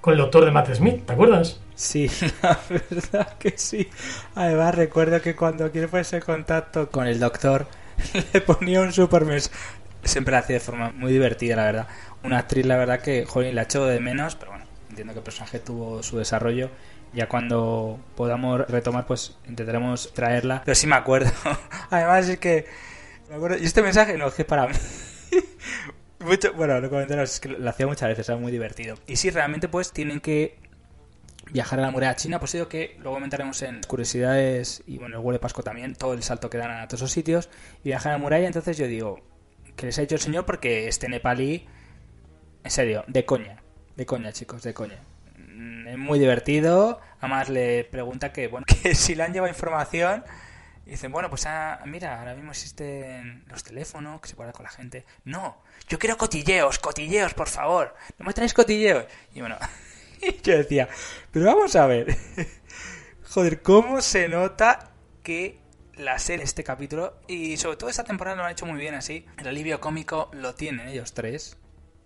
[0.00, 1.60] con el doctor de Matt Smith, ¿te acuerdas?
[1.74, 2.10] Sí,
[2.42, 3.88] la verdad que sí.
[4.34, 7.66] Además, recuerdo que cuando quiere ponerse contacto con el doctor,
[8.32, 9.50] le ponía un super mes.
[10.02, 11.88] Siempre lo hacía de forma muy divertida, la verdad.
[12.22, 15.24] Una actriz, la verdad, que, joder, la echo de menos, pero bueno, entiendo que el
[15.24, 16.70] personaje tuvo su desarrollo.
[17.12, 20.62] Ya cuando podamos retomar, pues intentaremos traerla.
[20.64, 21.30] Pero sí me acuerdo.
[21.90, 22.66] Además, es que.
[23.28, 23.58] Me acuerdo.
[23.58, 24.74] Y este mensaje no es que para mí.
[26.20, 28.96] Mucho, bueno, lo comentaron, es que lo hacía muchas veces, era muy divertido.
[29.06, 30.58] Y sí, realmente pues tienen que
[31.50, 35.24] viajar a la muralla china, pues digo que luego comentaremos en curiosidades y bueno, el
[35.24, 37.48] huele Pasco también, todo el salto que dan a todos esos sitios,
[37.82, 39.20] y viajar a la muralla, entonces yo digo,
[39.76, 41.66] que les ha hecho el señor porque este nepalí,
[42.64, 43.62] en serio, de coña,
[43.96, 45.00] de coña chicos, de coña.
[45.38, 50.22] Mm, es muy divertido, además le pregunta que, bueno, que si le han llevado información
[50.90, 54.64] y dicen, bueno, pues ah, mira, ahora mismo existen los teléfonos que se puede con
[54.64, 55.06] la gente.
[55.22, 57.94] No, yo quiero cotilleos, cotilleos, por favor.
[58.18, 59.04] ¿No me traéis cotilleos?
[59.32, 59.56] Y bueno,
[60.42, 60.88] yo decía,
[61.30, 62.16] pero vamos a ver.
[63.30, 64.90] Joder, ¿cómo se nota
[65.22, 65.60] que
[65.94, 69.24] la serie, este capítulo, y sobre todo esta temporada lo han hecho muy bien así?
[69.38, 71.56] El alivio cómico lo tienen ellos tres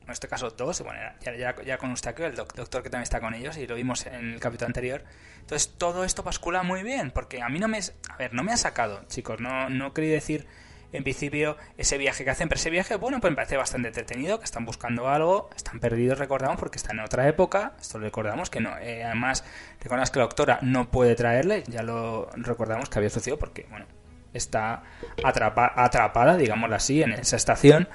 [0.07, 3.21] en este caso dos, bueno, ya, ya, ya con usted el doctor que también está
[3.21, 5.05] con ellos y lo vimos en el capítulo anterior.
[5.41, 7.79] Entonces todo esto bascula muy bien, porque a mí no me...
[8.09, 10.47] A ver, no me ha sacado, chicos, no, no quería decir
[10.95, 14.39] en principio ese viaje que hacen, pero ese viaje, bueno, pues me parece bastante entretenido,
[14.39, 18.49] que están buscando algo, están perdidos, recordamos, porque están en otra época, esto lo recordamos,
[18.49, 19.45] que no, eh, además,
[19.81, 23.87] recordamos que la doctora no puede traerle, ya lo recordamos que había sucedido porque, bueno,
[24.33, 24.85] está
[25.25, 27.89] atrapada, digámoslo así, en esa estación,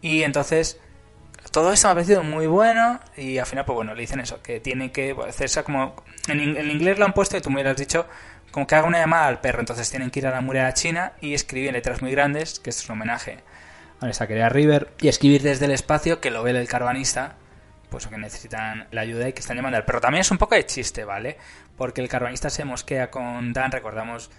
[0.00, 0.80] y entonces
[1.50, 4.42] todo esto me ha parecido muy bueno y al final, pues bueno, le dicen eso,
[4.42, 5.96] que tiene que hacerse como...
[6.28, 8.06] En, en inglés lo han puesto y tú me hubieras dicho
[8.50, 9.60] como que haga una llamada al perro.
[9.60, 12.88] Entonces tienen que ir a la muralla china y escribir letras muy grandes, que es
[12.88, 13.38] un homenaje
[14.00, 17.36] a esa querida River, y escribir desde el espacio que lo ve el carvanista,
[17.90, 20.00] pues que necesitan la ayuda y que están llamando al perro.
[20.00, 21.36] También es un poco de chiste, ¿vale?
[21.76, 24.30] Porque el carvanista se mosquea con Dan, recordamos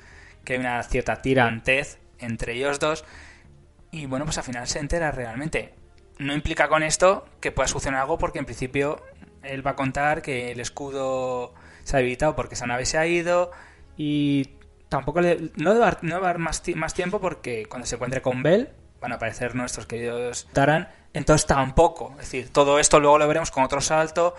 [0.43, 3.05] que hay una cierta tirantez entre ellos dos,
[3.91, 5.73] y bueno, pues al final se entera realmente
[6.21, 9.01] no implica con esto que pueda suceder algo porque en principio
[9.43, 11.53] él va a contar que el escudo
[11.83, 13.51] se ha evitado porque esa nave se ha ido
[13.97, 14.51] y
[14.87, 18.69] tampoco le, no va a dar más, más tiempo porque cuando se encuentre con Bell
[19.01, 23.49] van a aparecer nuestros queridos Taran, entonces tampoco, es decir, todo esto luego lo veremos
[23.49, 24.35] con otro salto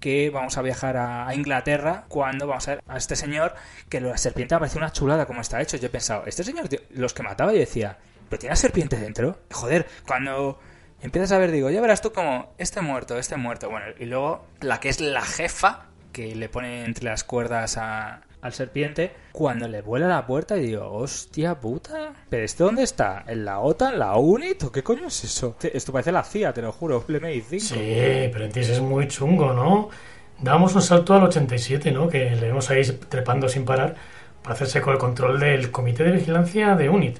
[0.00, 3.54] que vamos a viajar a, Inglaterra cuando vamos a ver a este señor
[3.90, 5.76] que la serpiente me parece una chulada como está hecho.
[5.76, 7.98] Yo he pensado, este señor, los que mataba, yo decía,
[8.30, 9.40] ¿pero tiene la serpiente dentro?
[9.50, 10.60] Joder, cuando
[11.02, 13.70] empiezas a ver, digo, ya verás tú como este muerto, este muerto.
[13.70, 18.22] Bueno, y luego la que es la jefa, que le pone entre las cuerdas a,
[18.40, 23.24] al serpiente, cuando le vuela la puerta y digo, hostia puta, ¿pero esto dónde está?
[23.26, 23.98] ¿En la OTAN?
[23.98, 24.64] ¿La UNIT?
[24.64, 25.56] ¿O qué coño es eso?
[25.60, 27.64] Esto parece la CIA, te lo juro, LMI 5.
[27.64, 27.74] Sí,
[28.32, 29.88] pero entonces es muy chungo, ¿no?
[30.40, 32.08] Damos un salto al 87, ¿no?
[32.08, 33.96] Que le vemos ahí trepando sin parar
[34.42, 37.18] para hacerse con el control del Comité de Vigilancia de UNIT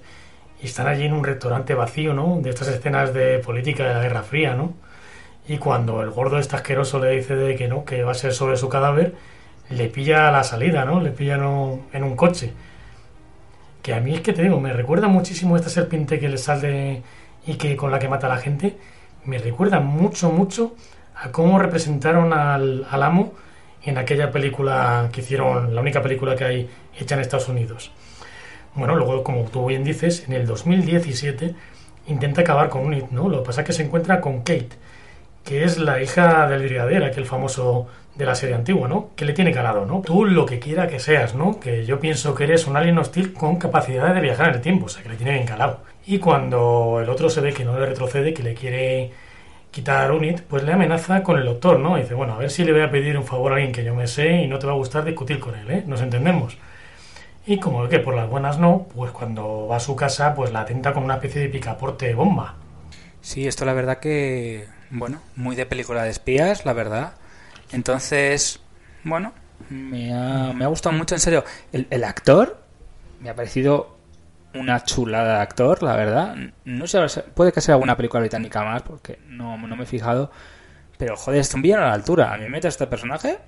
[0.61, 2.40] y están allí en un restaurante vacío, ¿no?
[2.40, 4.75] De estas escenas de política de la Guerra Fría, ¿no?
[5.47, 8.35] Y cuando el gordo este asqueroso le dice de que no, que va a ser
[8.35, 9.14] sobre su cadáver,
[9.71, 11.01] le pilla a la salida, ¿no?
[11.01, 12.53] Le pilla en un coche.
[13.83, 17.03] Que a mí es que te digo, me recuerda muchísimo esta serpiente que le sale
[17.47, 18.77] y que con la que mata a la gente.
[19.25, 20.75] Me recuerda mucho, mucho
[21.14, 23.35] a cómo representaron al, al amo
[23.83, 27.92] en aquella película que hicieron, la única película que hay hecha en Estados Unidos.
[28.79, 31.53] Bueno, luego, como tú bien dices, en el 2017
[32.07, 33.29] intenta acabar con Unit, ¿no?
[33.29, 34.69] Lo que pasa es que se encuentra con Kate,
[35.45, 39.11] que es la hija del brigadier, aquel famoso de la serie antigua, ¿no?
[39.17, 40.01] Que le tiene calado, ¿no?
[40.03, 41.59] Tú lo que quiera que seas, ¿no?
[41.59, 44.87] Que yo pienso que eres un alien hostil con capacidad de viajar en el tiempo,
[44.87, 45.81] o sea, que le tiene bien calado.
[46.07, 49.11] Y cuando el otro se ve que no le retrocede, que le quiere
[49.73, 51.99] quitar Unit, pues le amenaza con el doctor, ¿no?
[51.99, 53.83] Y dice, bueno, a ver si le voy a pedir un favor a alguien que
[53.83, 55.85] yo me sé y no te va a gustar discutir con él, ¿eh?
[55.85, 56.57] Nos entendemos.
[57.48, 60.61] Y como que por las buenas no, pues cuando va a su casa, pues la
[60.61, 62.56] atenta con una especie de picaporte bomba.
[63.22, 67.14] Sí, esto la verdad que, bueno, muy de película de espías, la verdad.
[67.72, 68.61] Entonces,
[69.02, 69.32] bueno,
[69.70, 71.42] me ha, me ha gustado mucho, en serio.
[71.72, 72.62] El, actor
[73.18, 73.96] me ha parecido
[74.52, 76.37] una chulada de actor, la verdad.
[76.66, 77.00] No sé,
[77.34, 80.30] puede que sea alguna película británica más, porque no, no me he fijado.
[80.98, 82.34] Pero, joder, es un bien a la altura.
[82.34, 83.38] A mí me mete este personaje.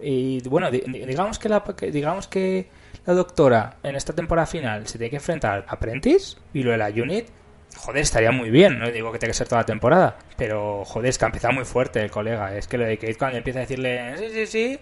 [0.00, 2.77] Y bueno, digamos que, digamos que
[3.08, 6.76] la doctora en esta temporada final se tiene que enfrentar a Apprentice y lo de
[6.76, 7.26] la Unit,
[7.74, 11.08] joder, estaría muy bien, no digo que tenga que ser toda la temporada, pero joder,
[11.08, 13.60] es que ha empezado muy fuerte el colega, es que lo de Kate cuando empieza
[13.60, 14.80] a decirle sí, sí, sí,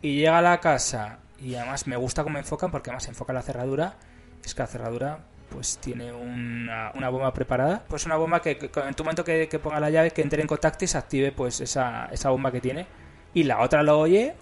[0.00, 3.42] y llega a la casa, y además me gusta cómo enfocan, porque además enfoca la
[3.42, 3.96] cerradura,
[4.42, 5.18] es que la cerradura
[5.50, 9.46] pues tiene una, una bomba preparada, pues una bomba que, que en tu momento que,
[9.46, 12.50] que, ponga la llave, que entre en contacto y se active pues esa, esa bomba
[12.50, 12.86] que tiene,
[13.34, 14.34] y la otra lo oye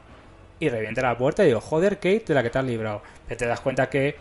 [0.58, 3.02] y revienta la puerta y digo, joder, Kate, de la que te has librado.
[3.26, 4.16] Pero te das cuenta que,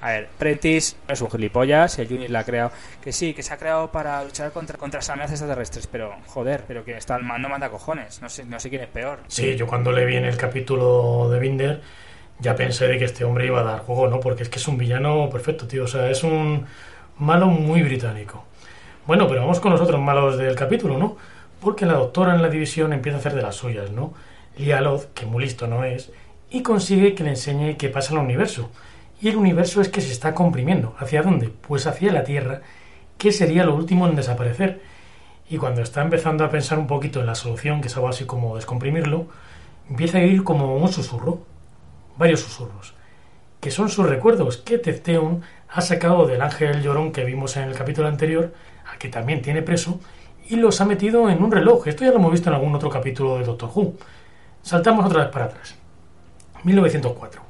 [0.00, 2.72] a ver, Prentice es un gilipollas el Unit la ha creado.
[3.02, 6.64] Que sí, que se ha creado para luchar contra, contra las amenazas extraterrestres, pero joder,
[6.66, 8.22] pero quien está al mando manda cojones.
[8.22, 9.20] No sé, no sé quién es peor.
[9.28, 11.80] Sí, yo cuando le vi en el capítulo de Binder
[12.38, 14.20] ya pensé de que este hombre iba a dar juego, ¿no?
[14.20, 15.84] Porque es que es un villano perfecto, tío.
[15.84, 16.66] O sea, es un
[17.18, 18.44] malo muy británico.
[19.06, 21.16] Bueno, pero vamos con los otros malos del capítulo, ¿no?
[21.60, 24.14] Porque la doctora en la división empieza a hacer de las suyas, ¿no?
[24.56, 26.10] Lialoth, que muy listo no es,
[26.50, 28.70] y consigue que le enseñe qué pasa en el universo.
[29.20, 30.94] Y el universo es que se está comprimiendo.
[30.98, 31.48] ¿Hacia dónde?
[31.48, 32.60] Pues hacia la Tierra,
[33.18, 34.82] que sería lo último en desaparecer.
[35.48, 38.24] Y cuando está empezando a pensar un poquito en la solución, que es algo así
[38.24, 39.28] como descomprimirlo,
[39.88, 41.42] empieza a ir como un susurro,
[42.16, 42.94] varios susurros,
[43.60, 47.74] que son sus recuerdos que Tefteon ha sacado del ángel llorón que vimos en el
[47.74, 48.52] capítulo anterior,
[48.90, 50.00] al que también tiene preso,
[50.48, 51.86] y los ha metido en un reloj.
[51.86, 53.94] Esto ya lo hemos visto en algún otro capítulo de Doctor Who.
[54.62, 55.74] Saltamos otra vez para atrás.
[56.62, 57.42] 1904.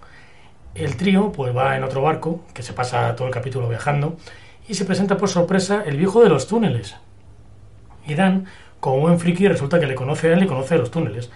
[0.75, 4.17] El trío pues va en otro barco, que se pasa todo el capítulo viajando,
[4.67, 6.97] y se presenta por sorpresa el viejo de los túneles.
[8.07, 8.47] Y Dan,
[8.81, 11.31] como buen friki, resulta que le conoce a él y conoce los túneles.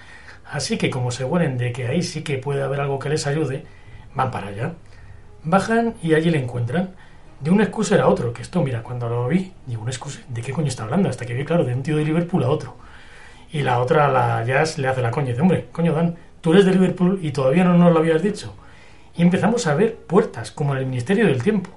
[0.51, 3.27] Así que como se huelen de que ahí sí que puede haber algo que les
[3.27, 3.67] ayude,
[4.15, 4.73] van para allá.
[5.45, 6.95] Bajan y allí le encuentran.
[7.41, 10.41] De un excuser a otro, que esto, mira, cuando lo vi, digo, un excuser, ¿de
[10.41, 11.11] qué coño está hablando?
[11.11, 12.77] Hasta que vi, claro, de un tío de Liverpool a otro.
[13.53, 16.53] Y la otra, la Jazz, le hace la coña y dice, hombre, coño Dan, tú
[16.53, 18.55] eres de Liverpool y todavía no nos lo habías dicho.
[19.17, 21.71] Y empezamos a ver puertas, como en el Ministerio del Tiempo.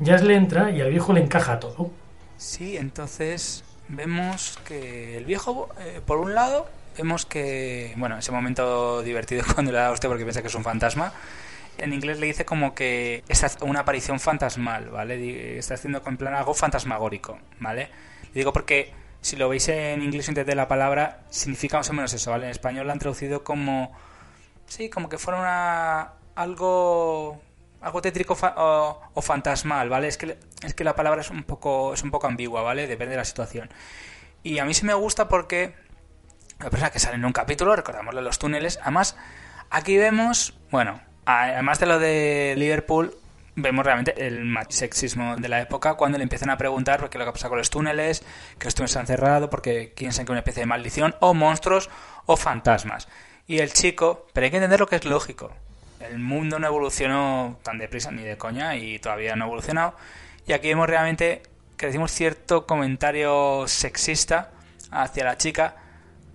[0.00, 1.90] Jazz le entra y al viejo le encaja todo.
[2.36, 9.02] Sí, entonces, vemos que el viejo, eh, por un lado, vemos que, bueno, ese momento
[9.02, 11.12] divertido cuando le da a usted porque piensa que es un fantasma,
[11.78, 15.58] en inglés le dice como que es una aparición fantasmal, ¿vale?
[15.58, 17.88] Está haciendo en plan algo fantasmagórico, ¿vale?
[18.34, 21.92] Le digo porque si lo veis en inglés antes de la palabra, significa más o
[21.92, 22.44] menos eso, ¿vale?
[22.44, 23.92] En español lo han traducido como...
[24.66, 26.12] Sí, como que fuera una...
[26.34, 27.40] algo...
[27.80, 30.08] algo tétrico o, fantasmal, ¿vale?
[30.08, 32.86] Es que, es que la palabra es un, poco, es un poco ambigua, ¿vale?
[32.86, 33.70] Depende de la situación.
[34.42, 35.74] Y a mí sí me gusta porque...
[36.60, 39.16] La persona que sale en un capítulo, recordamos de los túneles, además
[39.70, 43.16] aquí vemos, bueno, además de lo de Liverpool,
[43.60, 47.24] vemos realmente el sexismo de la época cuando le empiezan a preguntar por qué lo
[47.24, 48.22] que pasa con los túneles,
[48.58, 51.34] que los túneles se han cerrado, porque piensan que es una especie de maldición, o
[51.34, 51.90] monstruos
[52.26, 53.08] o fantasmas.
[53.46, 55.52] Y el chico, pero hay que entender lo que es lógico.
[56.00, 59.94] El mundo no evolucionó tan deprisa ni de coña y todavía no ha evolucionado.
[60.46, 61.42] Y aquí vemos realmente
[61.76, 64.50] que decimos cierto comentario sexista
[64.90, 65.76] hacia la chica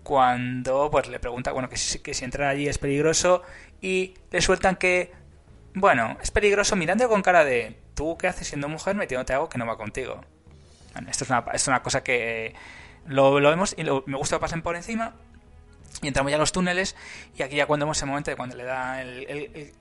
[0.04, 3.42] cuando pues le pregunta bueno que si, que si entrar allí es peligroso
[3.82, 5.12] y le sueltan que,
[5.76, 9.58] bueno, es peligroso mirando con cara de, ¿tú qué haces siendo mujer metiéndote algo que
[9.58, 10.22] no va contigo?
[11.10, 12.54] esto es una, es una cosa que
[13.08, 15.16] lo, vemos y me gusta que pasen por encima
[16.04, 16.96] y entramos ya a los túneles
[17.36, 19.74] y aquí ya cuando vemos ese momento de cuando le da el,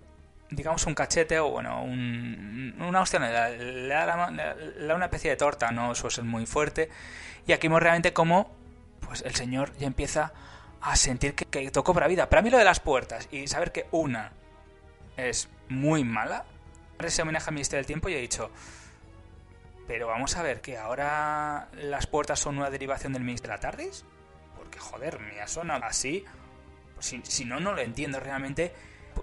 [0.48, 5.70] digamos un cachete o bueno una hostia le da, le, da una especie de torta
[5.70, 6.88] no suele ser muy fuerte
[7.46, 8.50] y aquí vemos realmente como
[9.06, 10.32] pues el señor ya empieza
[10.80, 12.28] a sentir que, que tocó para vida.
[12.28, 14.32] Pero a mí lo de las puertas y saber que una
[15.16, 16.44] es muy mala,
[16.98, 18.50] ese homenaje al Ministerio del Tiempo y he dicho,
[19.86, 23.60] pero vamos a ver que ahora las puertas son una derivación del Ministerio de la
[23.60, 24.04] Tardis.
[24.56, 26.24] Porque joder, me ha sonado así.
[27.00, 28.72] Si, si no, no lo entiendo realmente.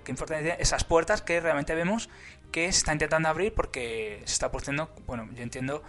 [0.04, 2.10] ¿Qué importancia esas puertas que realmente vemos
[2.52, 5.84] que se está intentando abrir porque se está produciendo, bueno, yo entiendo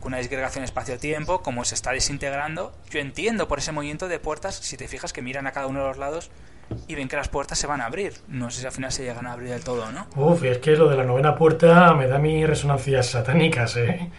[0.00, 2.76] con una disgregación espacio-tiempo, como se está desintegrando.
[2.90, 5.80] Yo entiendo por ese movimiento de puertas, si te fijas que miran a cada uno
[5.80, 6.30] de los lados
[6.86, 8.14] y ven que las puertas se van a abrir.
[8.28, 10.06] No sé si al final se llegan a abrir del todo, ¿no?
[10.16, 14.10] Uf, es que lo de la novena puerta me da mis resonancias satánicas, ¿eh?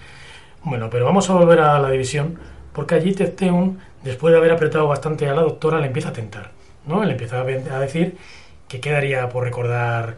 [0.63, 2.39] Bueno, pero vamos a volver a la división,
[2.73, 6.51] porque allí Tefteun, después de haber apretado bastante a la doctora, le empieza a tentar,
[6.85, 7.03] ¿no?
[7.03, 8.17] Le empieza a decir
[8.67, 10.17] que quedaría por recordar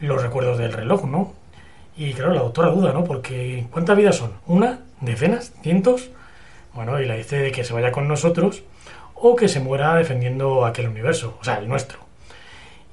[0.00, 1.34] los recuerdos del reloj, ¿no?
[1.96, 3.04] Y claro, la doctora duda, ¿no?
[3.04, 4.32] Porque ¿cuántas vidas son?
[4.46, 4.80] ¿Una?
[5.00, 5.52] ¿Decenas?
[5.62, 6.10] ¿Cientos?
[6.72, 8.62] Bueno, y la dice de que se vaya con nosotros
[9.20, 12.00] o que se muera defendiendo aquel universo, o sea, el nuestro.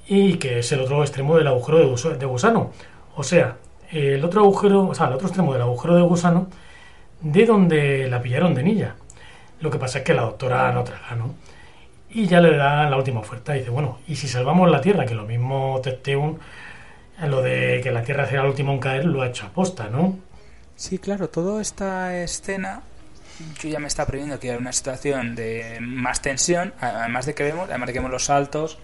[0.06, 2.72] Y que es el otro extremo del agujero de gusano.
[3.16, 3.56] O sea,
[3.90, 6.48] el otro agujero, o sea, el otro extremo del agujero de gusano
[7.20, 8.96] de donde la pillaron de niña.
[9.60, 11.34] Lo que pasa es que la doctora no traga, ¿no?
[12.10, 13.52] Y ya le da la última oferta.
[13.52, 15.06] Dice, bueno, ¿y si salvamos la Tierra?
[15.06, 16.38] Que lo mismo Testeun
[17.24, 20.18] lo de que la Tierra será el último en caer lo ha hecho aposta, ¿no?
[20.76, 22.82] Sí, claro, toda esta escena
[23.60, 27.44] yo ya me está previendo que hay una situación de más tensión, además de que
[27.44, 28.78] vemos, además de los saltos,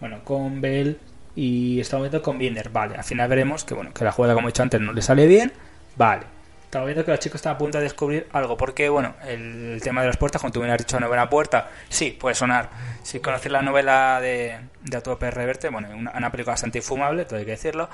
[0.00, 0.98] bueno, con Bell
[1.34, 4.48] y está momento con Binder, vale, al final veremos que bueno, que la jugada como
[4.48, 5.52] he dicho antes no le sale bien,
[5.96, 6.24] vale,
[6.68, 8.58] Estamos viendo que la chica está a punto de descubrir algo.
[8.58, 12.10] Porque, bueno, el, tema de las puertas, como tú me has dicho, novena puerta, sí,
[12.10, 12.68] puede sonar.
[13.02, 17.38] Si conoces la novela de, de Autor Reverte, bueno, una, una película bastante infumable, todo
[17.38, 17.88] hay que decirlo,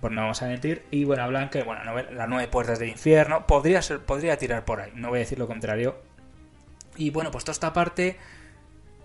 [0.00, 0.84] pues no vamos a mentir.
[0.90, 1.82] Y bueno, hablan que, bueno,
[2.12, 5.38] las nueve puertas del infierno, podría, ser, podría tirar por ahí, no voy a decir
[5.38, 6.02] lo contrario.
[6.96, 8.18] Y bueno, pues toda esta parte,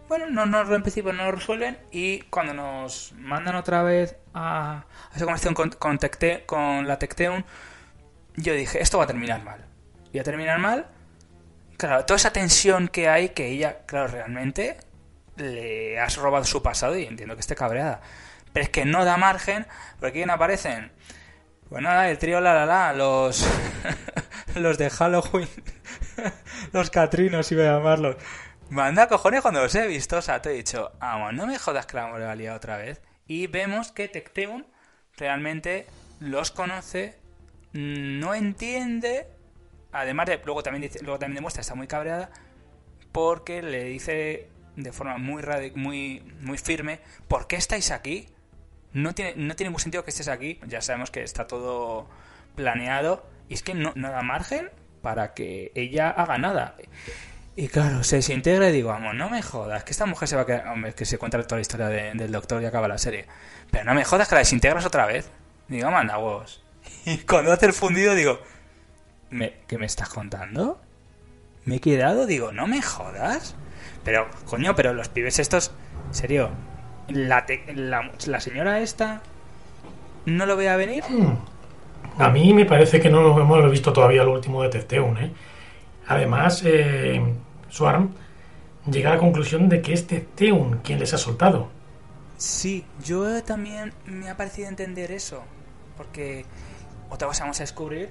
[0.07, 1.77] bueno, no nos lo en principio no lo resuelven.
[1.91, 7.45] Y cuando nos mandan otra vez a, a esa conexión con, la Tecteun
[8.37, 9.65] yo dije, esto va a terminar mal.
[10.11, 10.87] Y a terminar mal,
[11.77, 14.77] claro, toda esa tensión que hay, que ella, claro, realmente
[15.37, 18.01] le has robado su pasado y entiendo que esté cabreada.
[18.55, 19.67] Pero es que no da margen,
[19.99, 20.93] porque ¿quién aparecen?
[21.67, 23.45] Pues nada, el trío la la la, los,
[24.55, 25.49] los de Halloween,
[26.71, 28.15] los Catrinos iba a llamarlos.
[28.69, 31.85] Manda cojones cuando los he visto, o sea, te he dicho, vamos, no me jodas
[31.85, 33.01] que la hemos otra vez.
[33.27, 34.65] Y vemos que Tecteun
[35.17, 35.85] realmente
[36.21, 37.19] los conoce
[37.73, 39.27] no entiende,
[39.91, 42.29] además de, luego también, luego también demuestra, está muy cabreada,
[43.11, 45.43] porque le dice de forma muy,
[45.75, 48.29] muy, muy firme, ¿por qué estáis aquí?
[48.95, 52.09] No tiene, no tiene ningún sentido que estés aquí, ya sabemos que está todo
[52.55, 54.71] planeado, y es que no, da margen
[55.01, 56.75] para que ella haga nada.
[57.55, 60.41] Y claro, se desintegra y digo, vamos, no me jodas, que esta mujer se va
[60.41, 60.95] a quedar.
[60.95, 63.27] Que se cuenta toda la historia del doctor y acaba la serie.
[63.69, 65.29] Pero no me jodas que la desintegras otra vez.
[65.67, 66.63] Digo, manda huevos.
[67.05, 68.39] Y cuando hace el fundido digo,
[69.29, 70.81] ¿Me, ¿qué me estás contando?
[71.65, 72.25] ¿Me he quedado?
[72.25, 73.55] Digo, no me jodas.
[74.03, 75.71] Pero, coño, pero los pibes estos,
[76.11, 76.51] serio,
[77.07, 77.45] la,
[78.25, 79.21] la, señora esta
[80.25, 81.03] no lo voy a venir.
[81.07, 81.37] Hmm.
[82.17, 85.31] A mí me parece que no hemos visto todavía lo último de Tefteun, ¿eh?
[86.07, 87.21] Además, eh,
[87.69, 88.13] Swarm
[88.89, 91.69] llega a la conclusión de que es Teun quien les ha soltado.
[92.37, 95.43] Sí, yo también me ha parecido entender eso.
[95.97, 96.45] Porque
[97.09, 98.09] otra cosa vamos a descubrir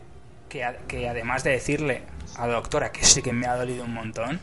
[0.49, 2.03] que, que además de decirle
[2.37, 4.41] a la doctora que sí que me ha dolido un montón,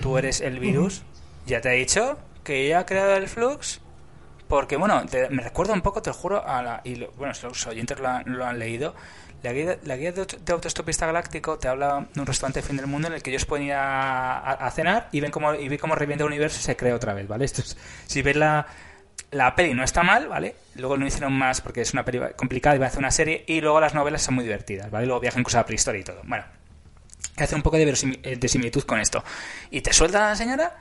[0.00, 1.02] tú eres el virus,
[1.46, 3.81] ya te ha dicho que ella ha creado el flux.
[4.52, 7.66] Porque, bueno, me recuerda un poco, te lo juro, a la, y bueno, si los
[7.66, 8.94] oyentes lo han, lo han leído,
[9.42, 13.08] la guía, guía de, Autostopista Galáctico te habla de un restaurante de fin del mundo
[13.08, 16.24] en el que ellos pueden ir a, cenar y ven cómo, y ven cómo revienta
[16.24, 17.46] el universo y se crea otra vez, ¿vale?
[17.46, 17.62] Esto
[18.06, 18.66] si ves la,
[19.30, 20.54] la peli no está mal, ¿vale?
[20.74, 23.44] Luego no hicieron más porque es una peli complicada y va a hacer una serie.
[23.46, 25.06] Y luego las novelas son muy divertidas, ¿vale?
[25.06, 26.20] Luego viajan incluso a prehistoria y todo.
[26.24, 26.44] Bueno,
[27.34, 27.84] que hace un poco de,
[28.22, 29.24] eh, de similitud con esto.
[29.70, 30.76] Y te suelta la señora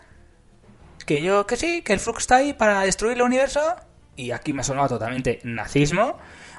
[1.05, 3.75] que yo que sí, que el Flux está ahí para destruir el universo.
[4.15, 6.17] Y aquí me ha sonado totalmente nazismo.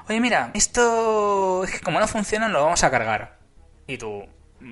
[0.09, 3.39] Oye, mira, esto es que como no funciona, lo vamos a cargar.
[3.87, 4.25] Y tú,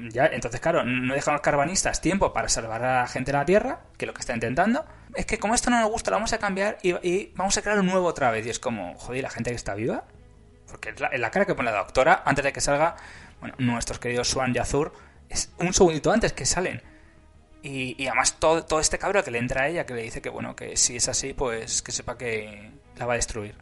[0.09, 3.45] ya, entonces, claro, no dejan los carbanistas tiempo para salvar a la gente de la
[3.45, 4.85] Tierra, que es lo que está intentando.
[5.15, 7.79] Es que como esto no nos gusta, lo vamos a cambiar y, vamos a crear
[7.79, 8.45] un nuevo otra vez.
[8.45, 10.05] Y es como, joder, la gente que está viva.
[10.67, 12.95] Porque es la, cara que pone la doctora antes de que salga,
[13.41, 14.93] bueno, nuestros queridos Swan y Azur,
[15.29, 16.81] es un segundito antes que salen.
[17.63, 20.29] Y, además todo, todo este cabrón que le entra a ella, que le dice que,
[20.29, 23.55] bueno, que si es así, pues que sepa que la va a destruir.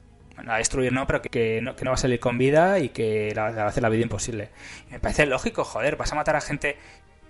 [0.48, 3.64] A destruir no, pero que, no, va a salir con vida y que la, va
[3.64, 4.50] a hacer la vida imposible.
[4.90, 6.78] me parece lógico, joder, vas a matar a gente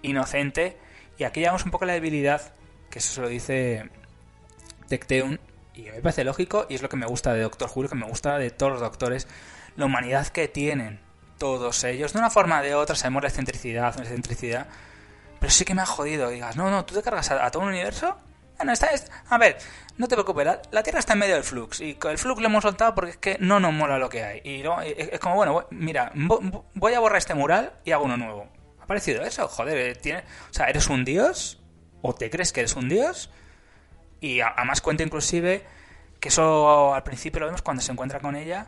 [0.03, 0.77] inocente.
[1.17, 2.53] Y aquí llevamos un poco la debilidad,
[2.91, 3.89] que eso se lo dice
[4.87, 5.39] Tecteun,
[5.73, 8.07] y me parece lógico y es lo que me gusta de Doctor lo que me
[8.07, 9.27] gusta de todos los doctores,
[9.75, 10.99] la humanidad que tienen
[11.37, 14.67] todos ellos, de una forma o de otra, sabemos la excentricidad, la excentricidad,
[15.39, 17.69] pero sí que me ha jodido, digas, no, no, tú te cargas a todo un
[17.69, 18.15] universo
[18.59, 18.89] bueno, está,
[19.29, 19.57] a ver,
[19.97, 22.61] no te preocupes, la, Tierra está en medio del flux y el flux lo hemos
[22.61, 24.41] soltado porque es que no nos mola lo que hay.
[24.43, 24.63] Y
[24.97, 28.49] es como, bueno, mira, voy a borrar este mural y hago uno nuevo.
[28.81, 29.47] ¿Ha parecido eso?
[29.47, 31.61] Joder, eh, tiene, o sea, ¿eres un dios?
[32.01, 33.29] ¿O te crees que eres un dios?
[34.19, 35.65] Y además cuenta inclusive
[36.19, 38.67] que eso al principio lo vemos cuando se encuentra con ella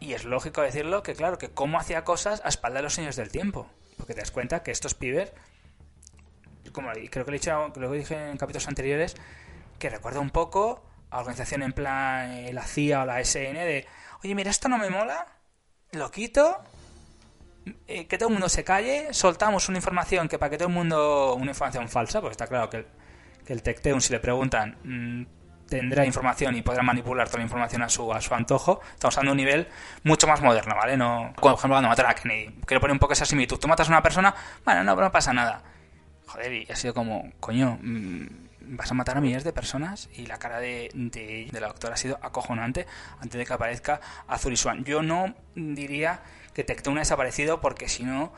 [0.00, 3.14] y es lógico decirlo que claro, que cómo hacía cosas a espalda de los señores
[3.14, 3.70] del tiempo.
[3.96, 5.32] Porque te das cuenta que estos pibes
[6.72, 9.16] como creo que lo he dicho, dije en capítulos anteriores,
[9.78, 13.86] que recuerda un poco a organización en plan eh, la CIA o la SN de,
[14.24, 15.26] oye, mira, esto no me mola,
[15.92, 16.58] lo quito,
[17.86, 20.74] eh, que todo el mundo se calle, soltamos una información que para que todo el
[20.74, 25.42] mundo, una información falsa, porque está claro que el, que el si le preguntan, mm,
[25.68, 28.80] tendrá información y podrá manipular toda la información a su, a su antojo.
[28.94, 29.68] Estamos hablando de un nivel
[30.04, 30.96] mucho más moderno, ¿vale?
[30.96, 32.60] No, por ejemplo, cuando matan a Kennedy.
[32.66, 33.58] Quiero poner un poco esa similitud.
[33.58, 35.62] Tú matas a una persona, bueno, no, no pasa nada.
[36.32, 38.26] Joder, y ha sido como, coño, mm,
[38.76, 41.98] vas a matar a miles de personas y la cara de, de, la doctora ha
[41.98, 42.86] sido acojonante
[43.20, 44.82] antes de que aparezca Azul Swan.
[44.84, 46.22] Yo no diría
[46.54, 48.32] que Tectón ha desaparecido porque si no,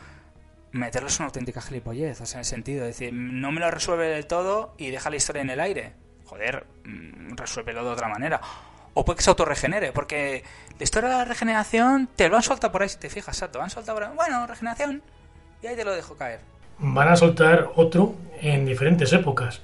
[0.73, 3.71] meterlo es una auténtica gilipollez, o sea, en el sentido, es decir, no me lo
[3.71, 5.93] resuelve del todo y deja la historia en el aire.
[6.25, 8.41] Joder, mm, resuélvelo de otra manera.
[8.95, 10.43] O puede que se autorregenere, porque
[10.77, 13.63] la historia de la regeneración te lo han soltado por ahí, si te fijas, Sato,
[13.63, 15.01] han soltado por ahí, bueno, regeneración,
[15.63, 19.63] y ahí te lo dejo caer van a soltar otro en diferentes épocas.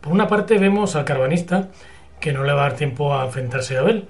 [0.00, 1.68] Por una parte vemos al carbanista
[2.20, 4.06] que no le va a dar tiempo a enfrentarse a Abel,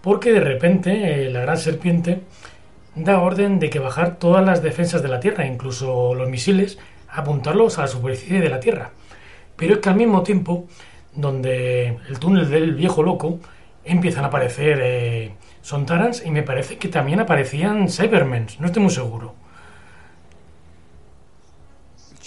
[0.00, 2.20] porque de repente eh, la gran serpiente
[2.94, 6.78] da orden de que bajar todas las defensas de la Tierra, incluso los misiles,
[7.08, 8.90] apuntarlos a la superficie de la Tierra.
[9.56, 10.66] Pero es que al mismo tiempo,
[11.14, 13.40] donde el túnel del viejo loco,
[13.84, 15.32] empiezan a aparecer eh,
[15.62, 19.34] Sontarans y me parece que también aparecían Cybermen, no estoy muy seguro.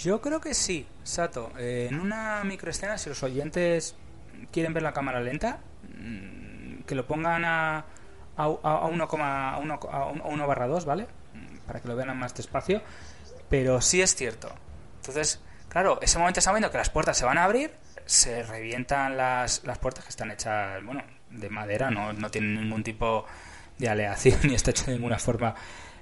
[0.02, 1.52] Yo creo que sí, Sato.
[1.58, 3.94] Eh, en una microescena, si los oyentes
[4.50, 5.60] quieren ver la cámara lenta,
[5.96, 7.84] mm, que lo pongan a,
[8.36, 11.06] a, a 1, a barra 2, ¿vale?
[11.34, 12.82] Mm, para que lo vean más despacio.
[13.48, 14.52] Pero sí es cierto.
[14.96, 17.70] Entonces, claro, ese momento está viendo que las puertas se van a abrir,
[18.04, 22.82] se revientan las, las puertas que están hechas, bueno, de madera, no, no tienen ningún
[22.82, 23.24] tipo
[23.78, 25.54] de aleación ni está hecho de ninguna forma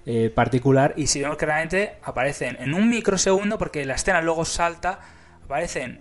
[0.07, 4.45] eh, particular y si vemos que realmente aparecen en un microsegundo porque la escena luego
[4.45, 5.01] salta
[5.45, 6.01] aparecen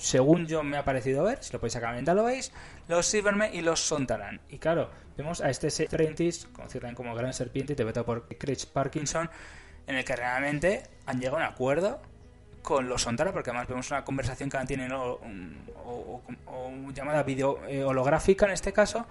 [0.00, 2.52] según yo me ha parecido ver si lo podéis sacar lo veis
[2.88, 4.40] los Silvermen y los Sontaran.
[4.48, 9.30] Y claro vemos a este Serentis conocido también como Gran Serpiente interpretado por Craig Parkinson
[9.86, 12.00] en el que realmente han llegado a un acuerdo
[12.62, 15.20] con los Sontaran porque además vemos una conversación que tienen o,
[15.84, 19.06] o, o, llamada video eh, holográfica en este caso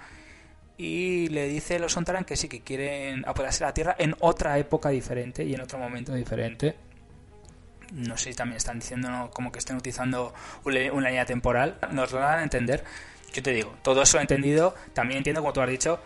[0.79, 4.57] y le dice los Sontaran que sí, que quieren apoderarse de la Tierra en otra
[4.57, 6.73] época diferente y en otro momento diferente.
[7.91, 11.77] No sé si también están diciendo como que estén utilizando una línea temporal.
[11.91, 12.85] Nos lo dan a entender.
[13.33, 14.73] Yo te digo, todo eso he entendido.
[14.93, 15.99] También entiendo, como tú has dicho,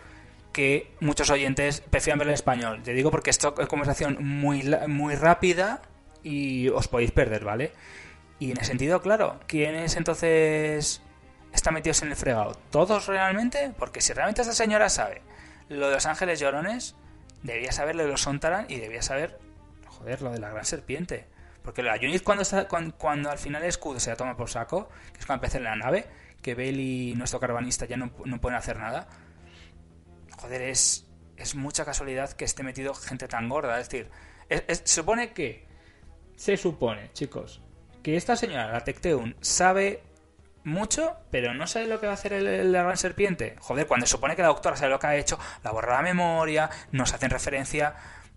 [0.51, 2.82] que muchos oyentes prefieren verlo en español.
[2.82, 5.84] Te digo porque esto es conversación muy, muy rápida
[6.24, 7.74] y os podéis perder, ¿vale?
[8.39, 11.03] Y en ese sentido, claro, ¿quiénes entonces
[11.54, 12.54] están metidos en el fregado?
[12.72, 13.74] ¿Todos realmente?
[13.78, 15.22] Porque si realmente esta señora sabe
[15.70, 16.95] lo de los ángeles llorones,
[17.43, 19.39] debía saber lo de los Sontaran y debía saber,
[19.88, 21.28] joder, lo de la gran serpiente.
[21.64, 24.89] Porque la Unit cuando, está, cuando, al final el escudo se la toma por saco,
[25.14, 26.08] que es cuando empieza en la nave,
[26.41, 29.08] que Bale y nuestro caravanista ya no, no pueden hacer nada.
[30.38, 33.80] Joder, es, es mucha casualidad que esté metido gente tan gorda.
[33.80, 34.10] Es decir,
[34.49, 35.66] se supone que...
[36.36, 37.62] Se supone, chicos,
[38.01, 40.04] que esta señora, la Tecteun, sabe
[40.64, 43.55] mucho, pero no sabe lo que va a hacer el, la gran serpiente.
[43.59, 46.01] Joder, cuando se supone que la doctora sabe lo que ha hecho, la borra la
[46.01, 47.95] memoria, nos hacen referencia,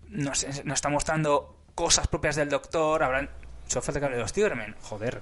[0.09, 3.29] nos, nos está mostrando cosas propias del doctor, habrán...
[3.67, 4.75] Solo falta que hable de los Tigermen.
[4.81, 5.21] Joder.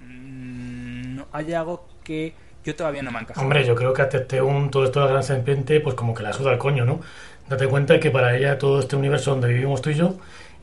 [0.00, 2.34] Mm, no, hay algo que
[2.64, 5.22] yo todavía no me han Hombre, yo creo que a todo esto de la gran
[5.22, 7.00] serpiente, pues como que la suda el coño, ¿no?
[7.48, 10.16] Date cuenta que para ella todo este universo donde vivimos tú y yo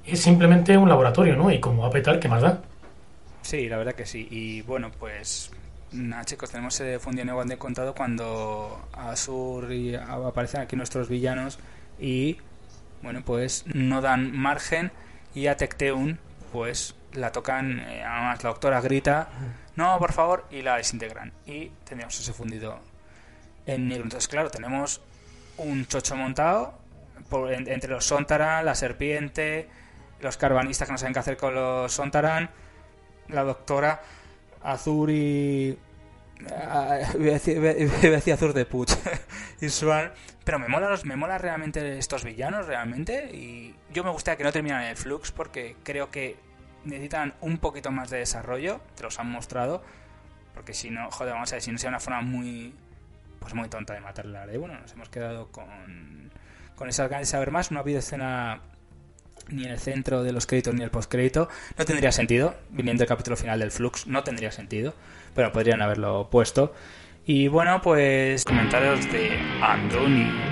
[0.05, 1.51] es simplemente un laboratorio, ¿no?
[1.51, 2.61] Y como va a petar, ¿qué más da?
[3.43, 4.27] Sí, la verdad que sí.
[4.31, 5.51] Y bueno, pues
[5.91, 11.59] nada, chicos, tenemos ese fundido nuevo de contado cuando Azur y aparecen aquí nuestros villanos
[11.99, 12.37] y
[13.01, 14.91] bueno, pues no dan margen
[15.33, 16.19] y a Tecteun
[16.51, 19.29] pues la tocan, eh, además la doctora grita,
[19.75, 21.33] no, por favor, y la desintegran.
[21.45, 22.79] Y tenemos ese fundido
[23.65, 24.03] en negro.
[24.03, 25.01] Entonces, claro, tenemos
[25.57, 26.73] un chocho montado
[27.29, 29.69] por, entre los Sontaran, la serpiente,
[30.19, 32.49] los carvanistas que no saben qué hacer con los Sontaran,
[33.29, 34.01] la doctora
[34.63, 35.77] Azuri.
[36.51, 38.91] Ah, voy a decir, Azur de Puch
[39.61, 40.11] y Swan.
[40.43, 43.29] Pero me mola, me mola realmente estos villanos, realmente.
[43.33, 46.37] Y yo me gustaría que no terminaran el Flux porque creo que
[46.83, 48.81] necesitan un poquito más de desarrollo.
[48.95, 49.83] Te los han mostrado.
[50.53, 52.73] Porque si no, joder, vamos a ver, si no sea una forma muy.
[53.39, 54.45] Pues muy tonta de matarla.
[54.51, 56.31] Y bueno, nos hemos quedado con.
[56.75, 57.71] Con esas ganas de saber más.
[57.71, 58.61] No ha habido escena
[59.49, 61.49] ni en el centro de los créditos ni el postcrédito.
[61.77, 64.93] No tendría sentido, viniendo el capítulo final del Flux, no tendría sentido,
[65.35, 66.73] pero podrían haberlo puesto.
[67.25, 70.50] Y bueno, pues comentarios de Andoni.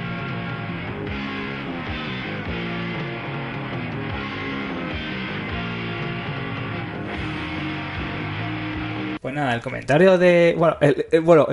[9.22, 10.56] Pues nada, el comentario de.
[10.58, 11.48] Bueno, el, bueno,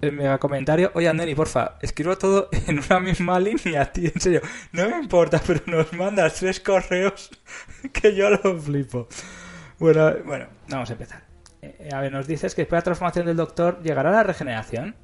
[0.00, 0.90] el mega, comentario.
[0.94, 4.10] Oye, Andoni, porfa, escribo todo en una misma línea, tío.
[4.12, 4.40] En serio,
[4.72, 7.30] no me importa, pero nos mandas tres correos
[7.92, 9.06] que yo lo flipo.
[9.78, 11.22] Bueno, bueno, vamos a empezar.
[11.62, 14.96] Eh, a ver, nos dices que después de la transformación del doctor llegará la regeneración.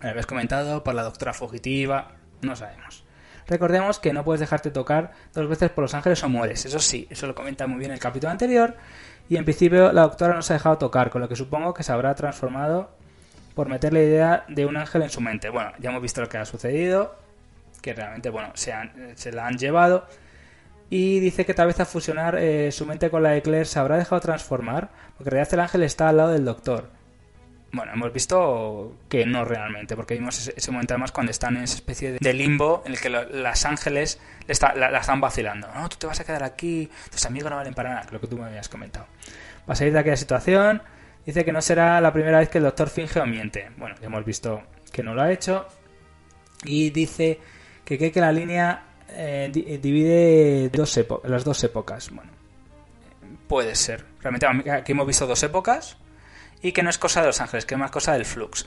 [0.00, 2.12] Habéis comentado por la doctora fugitiva.
[2.40, 3.04] No sabemos.
[3.46, 6.64] Recordemos que no puedes dejarte tocar dos veces por los ángeles o mueres.
[6.64, 8.76] Eso sí, eso lo comenta muy bien el capítulo anterior.
[9.30, 11.84] Y en principio la doctora no se ha dejado tocar, con lo que supongo que
[11.84, 12.90] se habrá transformado
[13.54, 15.50] por meter la idea de un ángel en su mente.
[15.50, 17.14] Bueno, ya hemos visto lo que ha sucedido,
[17.80, 18.74] que realmente, bueno, se,
[19.14, 20.04] se la han llevado.
[20.90, 23.78] Y dice que tal vez a fusionar eh, su mente con la de Claire se
[23.78, 26.90] habrá dejado transformar, porque en realidad el ángel está al lado del doctor.
[27.72, 31.76] Bueno, hemos visto que no realmente, porque vimos ese, momento además cuando están en esa
[31.76, 34.18] especie de, limbo en el que las ángeles
[34.48, 35.68] la, están vacilando.
[35.72, 38.26] No, tú te vas a quedar aquí, tus amigos no valen para nada, lo que
[38.26, 39.06] tú me habías comentado.
[39.68, 40.82] Va a salir de aquella situación.
[41.24, 43.70] Dice que no será la primera vez que el doctor finge o miente.
[43.76, 45.68] Bueno, ya hemos visto que no lo ha hecho.
[46.64, 47.38] Y dice
[47.84, 49.48] que cree que la línea eh,
[49.80, 52.10] divide dos las dos épocas.
[52.10, 52.32] Bueno,
[53.46, 54.04] puede ser.
[54.20, 55.96] Realmente aquí hemos visto dos épocas
[56.62, 58.66] y que no es cosa de los ángeles, que es más cosa del flux.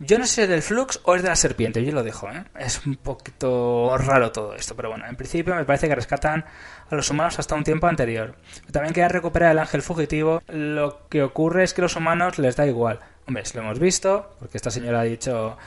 [0.00, 2.30] Yo no sé si es del flux o es de la serpiente, yo lo dejo,
[2.30, 2.44] ¿eh?
[2.56, 6.44] Es un poquito raro todo esto, pero bueno, en principio me parece que rescatan
[6.88, 8.36] a los humanos hasta un tiempo anterior.
[8.70, 12.54] También queda recuperar el ángel fugitivo, lo que ocurre es que a los humanos les
[12.54, 13.00] da igual.
[13.26, 15.58] Hombre, lo hemos visto, porque esta señora ha dicho,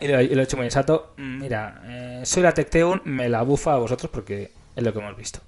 [0.00, 3.78] y lo, he hecho muy exacto, mira, eh, soy la Tecteun, me la bufa a
[3.78, 5.40] vosotros porque es lo que hemos visto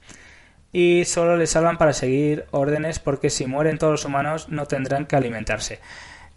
[0.77, 5.07] y solo les salvan para seguir órdenes porque si mueren todos los humanos no tendrán
[5.07, 5.81] que alimentarse.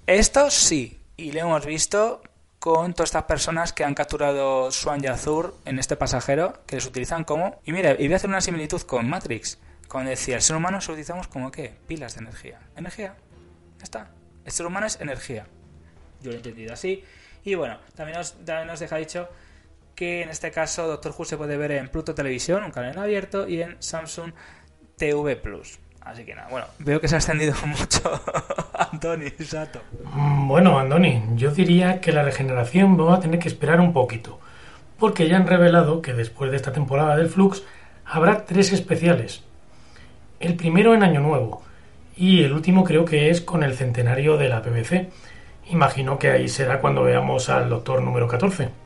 [0.07, 2.21] Esto sí, y lo hemos visto
[2.57, 6.85] con todas estas personas que han capturado Swan y Azur en este pasajero, que les
[6.85, 7.59] utilizan como...
[7.65, 9.59] Y mira, y voy a hacer una similitud con Matrix.
[9.89, 11.73] Cuando decía, el ser humano se utilizamos como qué?
[11.85, 12.61] Pilas de energía.
[12.77, 13.15] Energía.
[13.79, 14.11] Ya está.
[14.45, 15.47] El ser humano es energía.
[16.21, 17.03] Yo lo he entendido así.
[17.43, 19.27] Y bueno, también nos, también nos deja dicho
[19.99, 23.49] que en este caso Doctor Who se puede ver en Pluto Televisión, un canal abierto,
[23.49, 24.31] y en Samsung
[24.95, 25.77] TV Plus.
[25.99, 28.09] Así que nada, bueno, veo que se ha extendido mucho
[28.73, 29.81] Andoni, Sato.
[30.05, 34.39] Mm, bueno, Andoni, yo diría que la regeneración va a tener que esperar un poquito,
[34.97, 37.63] porque ya han revelado que después de esta temporada del Flux
[38.05, 39.43] habrá tres especiales.
[40.39, 41.61] El primero en Año Nuevo
[42.15, 45.09] y el último creo que es con el centenario de la BBC.
[45.69, 48.78] Imagino que ahí será cuando veamos al Doctor número 14.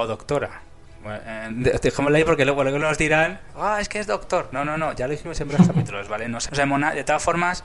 [0.00, 0.62] O doctora.
[1.02, 4.48] Bueno, eh, dejémoslo ahí porque luego, luego nos dirán, ah, es que es doctor.
[4.52, 6.26] No, no, no, ya lo dijimos en varios capítulos, ¿vale?
[6.28, 6.94] No sabemos nada.
[6.94, 7.64] De todas formas,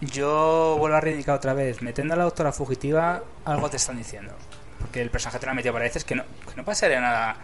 [0.00, 4.32] yo vuelvo a reivindicar otra vez, metiendo a la doctora fugitiva, algo te están diciendo.
[4.78, 7.36] Porque el personaje te lo ha metido para veces que no, que no pasaría nada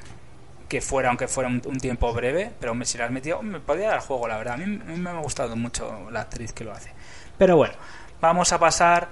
[0.68, 4.00] que fuera, aunque fuera un, tiempo breve, pero si lo has metido, me podría dar
[4.00, 4.54] juego, la verdad.
[4.54, 6.92] A mí, me ha gustado mucho la actriz que lo hace.
[7.36, 7.74] Pero bueno,
[8.20, 9.08] vamos a pasar.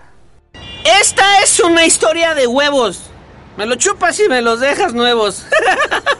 [0.84, 3.10] Esta es una historia de huevos.
[3.56, 5.46] Me lo chupas y me los dejas nuevos.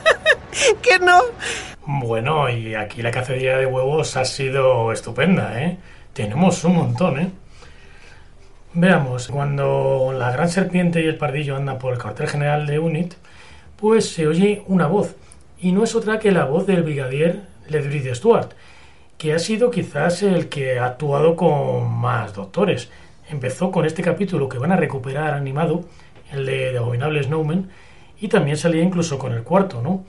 [0.83, 1.21] ¿Qué no?
[1.87, 5.79] Bueno, y aquí la cacería de huevos ha sido estupenda, ¿eh?
[6.13, 7.31] Tenemos un montón, ¿eh?
[8.75, 13.15] Veamos, cuando la gran serpiente y el pardillo andan por el cuartel general de UNIT,
[13.77, 15.17] pues se oye una voz,
[15.59, 18.53] y no es otra que la voz del brigadier Ledrid Stuart,
[19.19, 22.91] que ha sido quizás el que ha actuado con más doctores.
[23.29, 25.85] Empezó con este capítulo que van a recuperar animado,
[26.33, 27.71] el de, Abominable Snowman,
[28.21, 30.05] y también salía incluso con el cuarto, ¿no?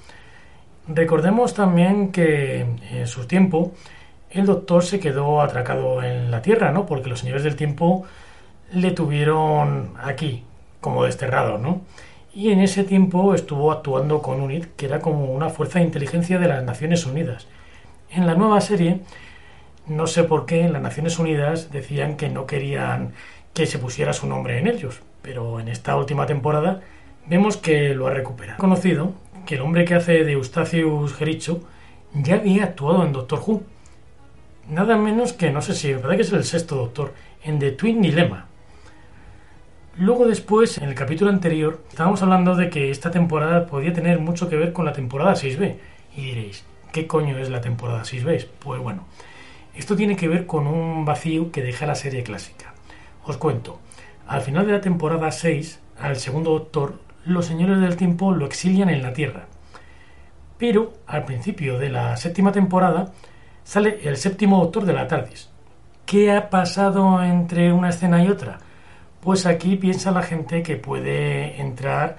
[0.87, 3.71] Recordemos también que en su tiempo
[4.29, 6.85] el doctor se quedó atracado en la Tierra, ¿no?
[6.85, 8.05] Porque los señores del tiempo
[8.71, 10.43] le tuvieron aquí,
[10.81, 11.81] como desterrado, ¿no?
[12.33, 16.39] Y en ese tiempo estuvo actuando con UNIT, que era como una fuerza de inteligencia
[16.39, 17.47] de las Naciones Unidas.
[18.09, 19.01] En la nueva serie,
[19.87, 23.13] no sé por qué, las Naciones Unidas decían que no querían
[23.53, 26.81] que se pusiera su nombre en ellos, pero en esta última temporada
[27.25, 28.59] vemos que lo ha recuperado.
[28.59, 29.13] Conocido
[29.47, 31.61] que el hombre que hace de Eustacius Gericho
[32.13, 33.63] ya había actuado en Doctor Who.
[34.69, 37.13] Nada menos que, no sé si, me parece que es el sexto Doctor,
[37.43, 38.47] en The Twin Dilemma.
[39.97, 44.49] Luego después, en el capítulo anterior, estábamos hablando de que esta temporada podía tener mucho
[44.49, 45.75] que ver con la temporada 6B.
[46.15, 48.47] Y diréis, ¿qué coño es la temporada 6B?
[48.59, 49.05] Pues bueno,
[49.75, 52.73] esto tiene que ver con un vacío que deja la serie clásica.
[53.25, 53.79] Os cuento,
[54.27, 58.89] al final de la temporada 6, al segundo doctor, los señores del tiempo lo exilian
[58.89, 59.47] en la Tierra.
[60.57, 63.11] Pero al principio de la séptima temporada
[63.63, 65.49] sale el séptimo doctor de la TARDIS.
[66.05, 68.59] ¿Qué ha pasado entre una escena y otra?
[69.23, 72.17] pues aquí piensa la gente que puede entrar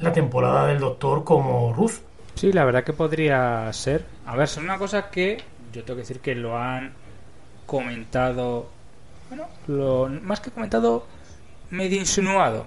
[0.00, 2.02] la temporada del Doctor como Ruth.
[2.34, 4.04] Sí, la verdad que podría ser.
[4.26, 5.38] A ver, es una cosa que
[5.72, 6.92] yo tengo que decir que lo han
[7.64, 8.68] comentado,
[9.30, 11.06] bueno, más que comentado,
[11.70, 12.66] medio insinuado.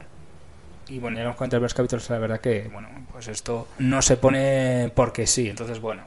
[0.87, 4.17] Y bueno, ya hemos comentado varios capítulos, la verdad que, bueno, pues esto no se
[4.17, 5.49] pone porque sí.
[5.49, 6.03] Entonces, bueno,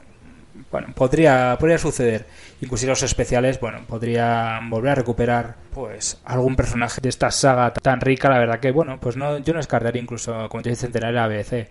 [0.71, 2.25] bueno, podría, podría suceder.
[2.61, 8.01] Incluso los especiales, bueno, podrían volver a recuperar pues algún personaje de esta saga tan
[8.01, 11.15] rica, la verdad que, bueno, pues no, yo no descartaría incluso, como te dice, centenario
[11.15, 11.69] la ABC.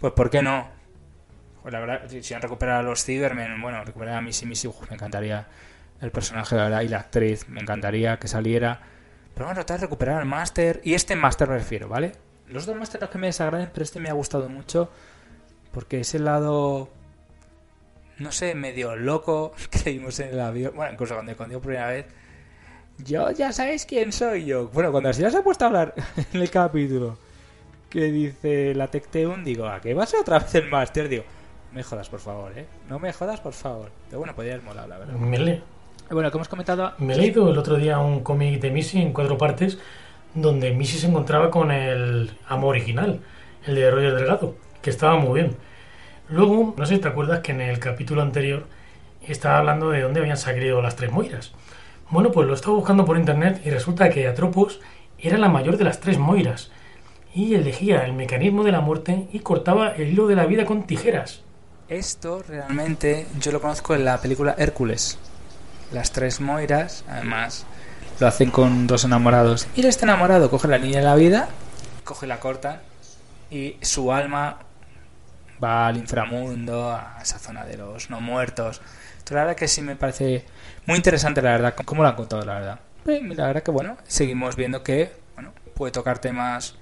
[0.00, 0.68] Pues, ¿por qué no?
[1.62, 4.94] Pues la verdad, si han recuperado a los Cybermen, bueno, recuperar a Missy Missy, me
[4.94, 5.46] encantaría
[6.00, 8.80] el personaje, la verdad, y la actriz, me encantaría que saliera.
[9.38, 12.10] Pero bueno, tratar de recuperar al Master, y este Master me refiero, ¿vale?
[12.48, 14.90] Los dos Masters los que me desagraden, pero este me ha gustado mucho,
[15.70, 16.88] porque es el lado
[18.18, 20.72] no sé, medio loco que vimos en el avión.
[20.74, 22.06] Bueno, incluso cuando contigo por primera vez.
[23.04, 24.70] Yo ya sabéis quién soy yo.
[24.70, 25.94] Bueno, cuando ya se ha puesto a hablar
[26.32, 27.16] en el capítulo
[27.90, 31.08] que dice la Tecteun, digo, ¿a qué va a ser otra vez el Master?
[31.08, 31.22] Digo,
[31.72, 32.66] me jodas, por favor, ¿eh?
[32.88, 33.92] No me jodas, por favor.
[34.08, 35.14] Pero bueno, podría haber molado, la verdad.
[35.14, 35.77] Me le...
[36.10, 36.92] Bueno, como hemos comentado...
[36.98, 39.78] Me he leído el otro día un cómic de Missy en cuatro partes
[40.34, 43.20] donde Missy se encontraba con el amo original,
[43.66, 45.56] el de Roger Delgado, que estaba muy bien.
[46.28, 48.66] Luego, no sé si te acuerdas que en el capítulo anterior
[49.26, 51.52] estaba hablando de dónde habían salido las tres Moiras.
[52.10, 54.80] Bueno, pues lo estaba buscando por internet y resulta que Atropos
[55.18, 56.70] era la mayor de las tres Moiras
[57.34, 60.86] y elegía el mecanismo de la muerte y cortaba el hilo de la vida con
[60.86, 61.42] tijeras.
[61.88, 65.18] Esto realmente yo lo conozco en la película Hércules.
[65.92, 67.64] Las tres Moiras, además,
[68.20, 69.66] lo hacen con dos enamorados.
[69.74, 71.48] Y este enamorado coge la niña de la vida,
[72.04, 72.82] coge la corta
[73.50, 74.58] y su alma
[75.62, 78.80] va al inframundo, a esa zona de los no muertos.
[79.30, 80.44] la verdad que sí me parece
[80.86, 82.80] muy interesante, la verdad, cómo lo han contado, la verdad.
[83.06, 86.74] Y la verdad que, bueno, seguimos viendo que bueno, puede tocar temas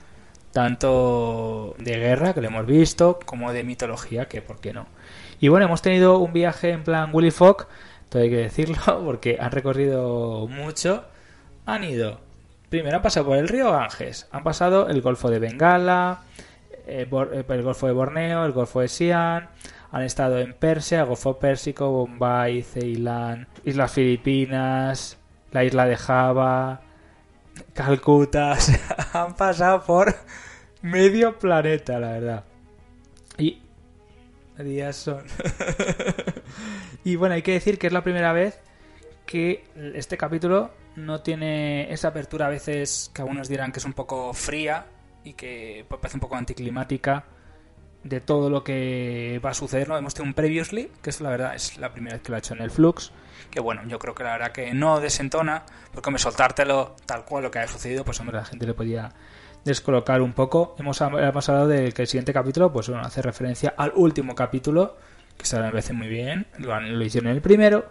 [0.52, 4.86] tanto de guerra, que lo hemos visto, como de mitología, que por qué no.
[5.40, 7.66] Y bueno, hemos tenido un viaje en plan Willy Fogg,
[8.08, 11.04] todo hay que decirlo, porque han recorrido mucho.
[11.64, 12.20] Han ido,
[12.68, 16.22] primero han pasado por el río Ganges, han pasado el Golfo de Bengala,
[16.86, 19.48] eh, eh, el Golfo de Borneo, el Golfo de Siam,
[19.90, 25.18] han estado en Persia, el Golfo Pérsico, Bombay, Ceilán, Islas Filipinas,
[25.50, 26.80] la isla de Java,
[27.72, 28.56] Calcuta,
[29.12, 30.14] han pasado por
[30.82, 32.44] medio planeta, la verdad.
[34.58, 35.24] Días son.
[37.04, 38.58] y bueno, hay que decir que es la primera vez
[39.26, 43.92] que este capítulo no tiene esa apertura a veces que algunos dirán que es un
[43.92, 44.86] poco fría
[45.24, 47.24] y que pues, parece un poco anticlimática.
[48.04, 49.88] de todo lo que va a suceder.
[49.88, 49.98] ¿no?
[49.98, 52.38] Hemos tenido un previously, que es la verdad, es la primera vez que lo ha
[52.38, 53.12] hecho en el Flux.
[53.50, 57.42] Que bueno, yo creo que la verdad que no desentona, porque me soltártelo tal cual
[57.42, 59.12] lo que ha sucedido, pues hombre, la gente le podía
[59.66, 60.74] descolocar un poco.
[60.78, 64.96] Hemos, hablado de que el siguiente capítulo, pues bueno, hace referencia al último capítulo,
[65.36, 67.84] que se me parece muy bien, lo, lo hicieron en el primero.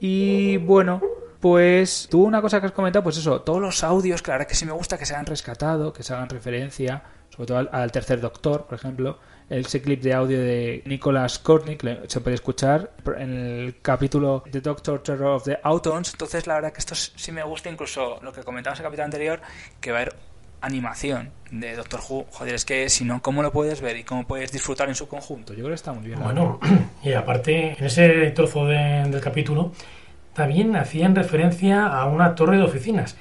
[0.00, 1.02] Y bueno,
[1.42, 4.64] pues tú una cosa que has comentado, pues eso, todos los audios, verdad que sí
[4.64, 8.66] me gusta que se hayan rescatado, que se hagan referencia, sobre todo al, tercer doctor,
[8.66, 9.18] por ejemplo.
[9.50, 15.02] Ese clip de audio de Nicholas Kornick se puede escuchar en el capítulo The Doctor
[15.02, 16.12] Terror of the Autons.
[16.12, 19.04] Entonces, la verdad que esto sí me gusta, incluso lo que comentamos en el capítulo
[19.04, 19.40] anterior,
[19.80, 20.31] que va a haber
[20.62, 22.26] animación de Doctor Who.
[22.30, 25.06] Joder, es que si no, ¿cómo lo puedes ver y cómo puedes disfrutar en su
[25.08, 25.52] conjunto?
[25.52, 26.20] Yo creo que está muy bien.
[26.22, 26.58] Bueno,
[27.02, 29.72] y aparte, en ese trozo del capítulo,
[30.32, 33.16] también hacían referencia a una torre de oficinas,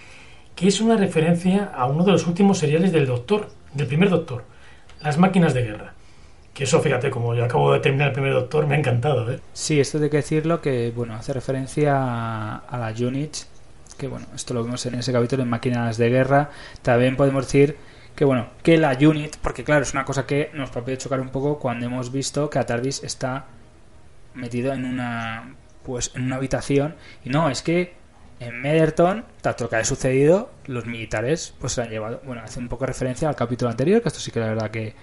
[0.56, 4.44] que es una referencia a uno de los últimos seriales del Doctor del primer Doctor,
[5.02, 5.94] las máquinas de guerra.
[6.54, 9.40] Que eso, fíjate, como yo acabo de terminar el primer Doctor, me ha encantado, ¿eh?
[9.54, 13.36] Sí, esto de que decirlo, que, bueno, hace referencia a la unit,
[14.02, 16.50] que, bueno, esto lo vimos en ese capítulo en máquinas de guerra.
[16.82, 17.78] También podemos decir
[18.16, 21.30] que, bueno, que la unit, porque claro, es una cosa que nos puede chocar un
[21.30, 23.46] poco cuando hemos visto que Atardis está
[24.34, 26.96] metido en una, pues, en una habitación.
[27.24, 27.94] Y no, es que
[28.40, 32.22] en Mederton, tanto que ha sucedido, los militares pues se han llevado.
[32.26, 34.96] Bueno, hace un poco referencia al capítulo anterior, que esto sí que la verdad que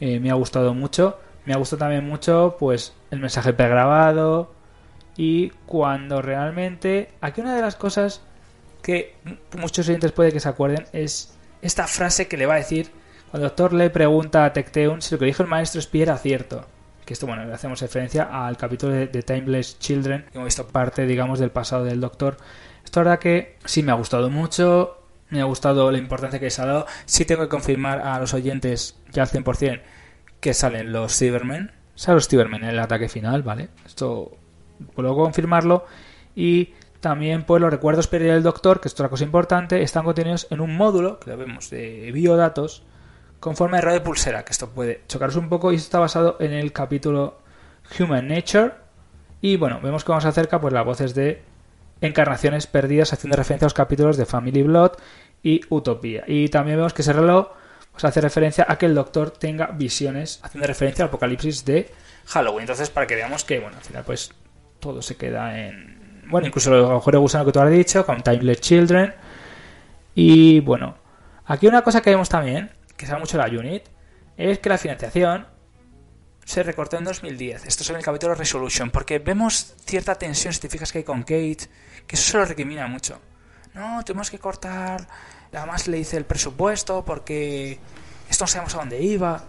[0.00, 1.18] eh, me ha gustado mucho.
[1.46, 4.52] Me ha gustado también mucho pues el mensaje pregrabado
[5.16, 8.22] y cuando realmente aquí una de las cosas
[8.84, 9.16] que
[9.58, 12.90] muchos oyentes puede que se acuerden es esta frase que le va a decir
[13.30, 16.16] cuando el doctor le pregunta a Tecteun si lo que dijo el maestro Spie era
[16.18, 16.66] cierto
[17.04, 21.04] que esto, bueno, le hacemos referencia al capítulo de, Timeless Children, que hemos visto parte,
[21.04, 22.38] digamos, del pasado del Doctor,
[22.82, 26.62] esto verdad que sí me ha gustado mucho, me ha gustado la importancia que se
[26.62, 26.86] ha dado.
[27.06, 29.80] Sí tengo que confirmar a los oyentes ya al 100%
[30.40, 31.72] que salen los Cybermen.
[31.94, 33.68] Salen los Cybermen en el ataque final, ¿vale?
[33.86, 34.36] Esto
[34.94, 35.86] puedo confirmarlo.
[36.36, 36.74] Y
[37.04, 40.62] también pues los recuerdos perdidos del doctor, que es otra cosa importante, están contenidos en
[40.62, 42.82] un módulo, que lo vemos, de biodatos,
[43.40, 46.54] con forma de radio pulsera, que esto puede chocaros un poco y está basado en
[46.54, 47.36] el capítulo
[47.98, 48.72] Human Nature.
[49.42, 51.42] Y bueno, vemos que vamos acerca pues las voces de
[52.00, 54.92] encarnaciones perdidas haciendo referencia a los capítulos de Family Blood
[55.42, 56.24] y Utopía.
[56.26, 57.48] Y también vemos que ese reloj
[57.92, 61.90] pues, hace referencia a que el Doctor tenga visiones haciendo referencia al apocalipsis de
[62.28, 62.62] Halloween.
[62.62, 64.32] Entonces, para que veamos que, bueno, al final pues
[64.80, 66.03] todo se queda en...
[66.28, 69.14] Bueno, incluso los agujeros de gusano que tú has dicho, con Timeless Children.
[70.14, 70.96] Y bueno,
[71.46, 73.84] aquí una cosa que vemos también, que sabe mucho la unit,
[74.36, 75.46] es que la financiación
[76.44, 77.66] se recortó en 2010.
[77.66, 81.04] Esto es en el capítulo Resolution, porque vemos cierta tensión, si te fijas que hay
[81.04, 81.68] con Kate,
[82.06, 83.18] que eso se lo recrimina mucho.
[83.74, 85.06] No, tenemos que cortar,
[85.52, 87.78] además le dice el presupuesto, porque
[88.28, 89.42] esto no sabemos a dónde iba.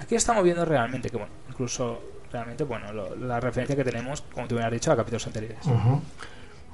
[0.00, 2.00] Aquí estamos viendo realmente que, bueno, incluso
[2.36, 5.58] realmente, bueno, la referencia que tenemos, como te hubiera dicho, a capítulos anteriores.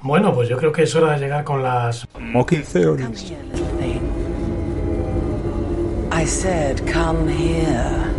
[0.01, 3.33] Bueno, pues yo creo que es hora de llegar con las Mocking Theories.
[6.11, 8.13] I said, come here.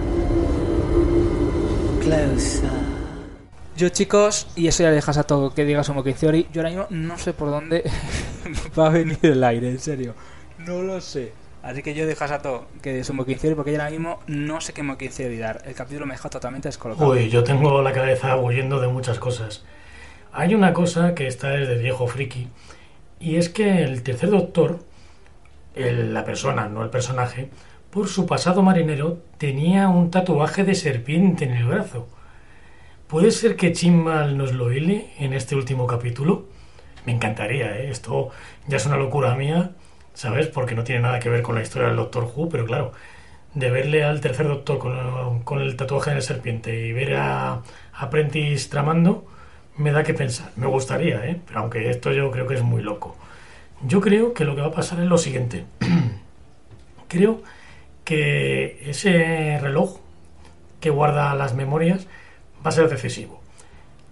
[3.77, 6.87] Yo chicos, y eso ya dejas a todo que digas Smoking Theory, yo ahora mismo
[6.91, 7.83] no sé por dónde
[8.79, 10.15] va a venir el aire, en serio.
[10.59, 11.33] No lo sé.
[11.65, 14.75] Así que yo dejas a todo que Smoking Theory porque yo ahora mismo no sé
[14.75, 15.63] qué Theory dar.
[15.65, 17.11] El capítulo me deja totalmente descolocado.
[17.11, 19.65] Uy, yo tengo la cabeza huyendo de muchas cosas.
[20.31, 22.49] Hay una cosa que está desde viejo friki,
[23.19, 24.81] y es que el tercer doctor,
[25.75, 27.49] la persona, no el personaje,
[27.91, 32.09] por su pasado marinero, tenía un tatuaje de serpiente en el brazo.
[33.07, 36.47] ¿Puede ser que Chimbal nos lo hile en este último capítulo?
[37.07, 37.89] Me encantaría, ¿eh?
[37.91, 38.31] Esto
[38.67, 39.71] ya es una locura mía,
[40.15, 40.47] ¿sabes?
[40.49, 42.93] Porque no tiene nada que ver con la historia del Doctor Who, pero claro,
[43.55, 44.79] de verle al tercer Doctor
[45.45, 47.63] con, el tatuaje de la serpiente y ver a
[47.93, 49.27] Apprentice tramando,
[49.77, 50.51] me da que pensar.
[50.57, 51.41] Me gustaría, ¿eh?
[51.47, 53.17] Pero aunque esto yo creo que es muy loco.
[53.83, 55.65] Yo creo que lo que va a pasar es lo siguiente.
[57.09, 57.43] creo
[58.05, 59.99] que ese reloj
[60.81, 62.07] que guarda las memorias
[62.65, 63.41] va a ser decisivo.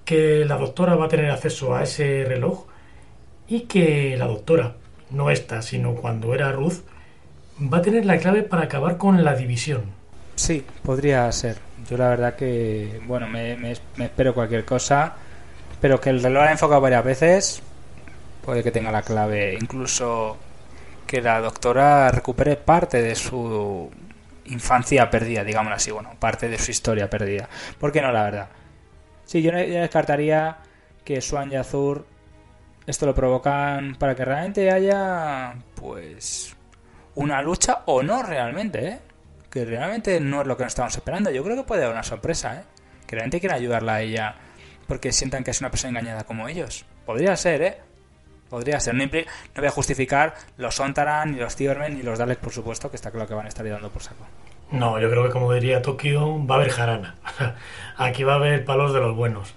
[0.04, 2.66] Que la doctora va a tener acceso a ese reloj
[3.48, 4.76] y que la doctora,
[5.12, 6.80] no esta, sino cuando era Ruth,
[7.72, 9.82] va a tener la clave para acabar con la división.
[10.34, 11.58] Sí, podría ser.
[11.88, 15.14] Yo la verdad que, bueno, me, me, espero cualquier cosa,
[15.80, 17.62] pero que el reloj ha enfocado varias veces,
[18.44, 19.54] puede que tenga la clave.
[19.60, 20.38] Incluso
[21.06, 23.90] que la doctora recupere parte de su
[24.46, 27.48] infancia perdida, digámoslo así, bueno, parte de su historia perdida.
[27.78, 28.48] ¿Por qué no, la verdad?
[29.24, 30.58] Sí, yo, descartaría
[31.04, 32.06] que Swan y Azur
[32.86, 36.56] esto lo provocan para que realmente haya, pues,
[37.14, 38.98] una lucha o no realmente, ¿eh?
[39.50, 41.30] que realmente no es lo que nos estamos esperando.
[41.30, 42.64] Yo creo que puede haber una sorpresa, ¿eh?
[43.06, 44.34] Que realmente quiera ayudarla a ella
[44.88, 46.86] porque sientan que es una persona engañada como ellos.
[47.04, 47.78] Podría ser, ¿eh?
[48.48, 48.94] Podría ser.
[48.94, 49.10] No, no
[49.56, 53.10] voy a justificar los Sontaran, ni los Cybermen, ni los Daleks, por supuesto, que está
[53.10, 54.26] claro que van a estar dando por saco.
[54.70, 57.16] No, yo creo que como diría Tokio, va a haber jarana.
[57.98, 59.54] Aquí va a haber palos de los buenos.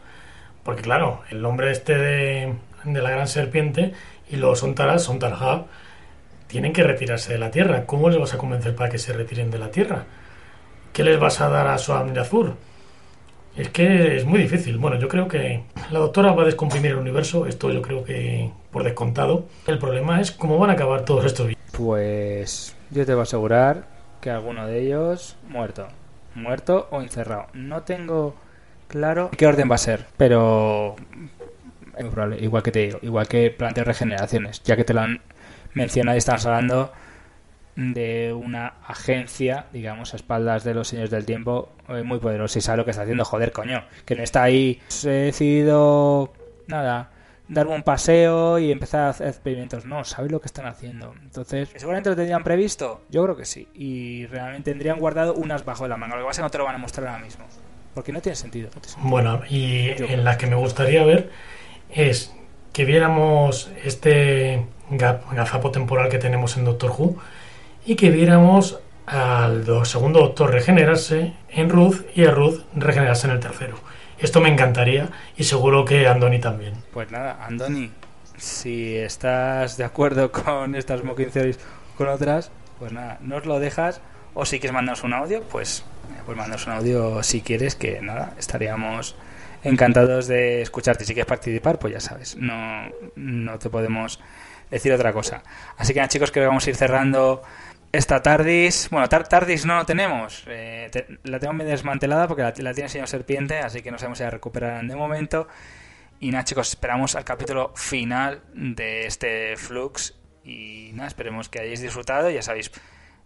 [0.63, 2.53] Porque claro, el hombre este de,
[2.93, 3.93] de la gran serpiente
[4.29, 5.65] y los Sontaras, Sontarja,
[6.47, 7.85] tienen que retirarse de la Tierra.
[7.85, 10.05] ¿Cómo les vas a convencer para que se retiren de la Tierra?
[10.93, 12.55] ¿Qué les vas a dar a su Azur?
[13.57, 14.77] Es que es muy difícil.
[14.77, 17.45] Bueno, yo creo que la doctora va a descomprimir el universo.
[17.45, 19.45] Esto yo creo que por descontado.
[19.65, 21.51] El problema es cómo van a acabar todos estos.
[21.71, 23.87] Pues yo te voy a asegurar
[24.21, 25.87] que alguno de ellos muerto.
[26.33, 27.47] Muerto o encerrado.
[27.53, 28.35] No tengo
[28.87, 30.95] claro qué orden va a ser, pero
[31.97, 32.37] es muy probable.
[32.43, 35.21] Igual que te digo, igual que planteo regeneraciones, ya que te lo han
[35.73, 36.91] mencionado y estamos hablando
[37.75, 42.61] de una agencia, digamos, a espaldas de los señores del tiempo, eh, muy poderosa y
[42.61, 44.81] sabe lo que está haciendo, joder, coño, que no está ahí.
[45.03, 46.33] He decidido,
[46.67, 47.11] nada,
[47.47, 49.85] darme un paseo y empezar a hacer experimentos.
[49.85, 51.13] No, sabe lo que están haciendo.
[51.21, 53.01] Entonces, ¿que seguramente lo tendrían previsto.
[53.09, 53.67] Yo creo que sí.
[53.73, 56.15] Y realmente tendrían guardado unas bajo de la manga.
[56.15, 57.45] Lo que pasa es que no te lo van a mostrar ahora mismo.
[57.93, 58.69] Porque no tiene sentido.
[58.73, 59.09] no tiene sentido.
[59.09, 61.29] Bueno, y en la que me gustaría ver
[61.89, 62.33] es
[62.73, 67.15] que viéramos este ga- gazapo temporal que tenemos en Doctor Who
[67.85, 73.33] y que viéramos al do- segundo Doctor regenerarse en Ruth y a Ruth regenerarse en
[73.33, 73.77] el tercero.
[74.17, 76.73] Esto me encantaría y seguro que Andoni también.
[76.93, 77.91] Pues nada, Andoni,
[78.37, 81.59] si estás de acuerdo con estas Smoking Theories
[81.97, 84.01] con otras, pues nada, nos lo dejas.
[84.33, 85.85] O si quieres mandarnos un audio, pues,
[86.25, 89.15] pues mandanos un audio si quieres, que nada, estaríamos
[89.65, 91.03] encantados de escucharte.
[91.05, 94.19] Si quieres participar, pues ya sabes, no, no te podemos
[94.71, 95.43] decir otra cosa.
[95.77, 97.41] Así que nada, chicos, que vamos a ir cerrando
[97.91, 98.89] esta TARDIS.
[98.91, 100.43] Bueno, tar TARDIS no tenemos.
[100.47, 103.91] eh, te- la tengo medio desmantelada porque la, la tiene el señor Serpiente, así que
[103.91, 105.47] no sabemos si la recuperarán de momento.
[106.19, 110.15] Y nada, chicos, esperamos al capítulo final de este Flux.
[110.43, 112.29] Y nada, esperemos que hayáis disfrutado.
[112.29, 112.71] Ya sabéis,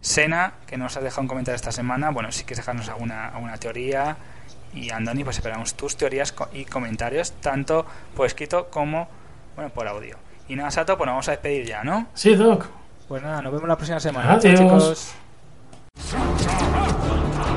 [0.01, 2.09] Sena, que nos ha dejado un comentario esta semana.
[2.11, 4.17] Bueno, si quieres dejarnos alguna, alguna teoría.
[4.73, 9.07] Y Andoni, pues esperamos tus teorías y comentarios, tanto por escrito como
[9.55, 10.17] bueno por audio.
[10.47, 12.07] Y nada, Sato, pues nos vamos a despedir ya, ¿no?
[12.13, 12.67] Sí, Doc.
[13.07, 14.33] Pues nada, nos vemos la próxima semana.
[14.33, 15.13] Adiós.
[16.09, 16.55] Chao, chicos.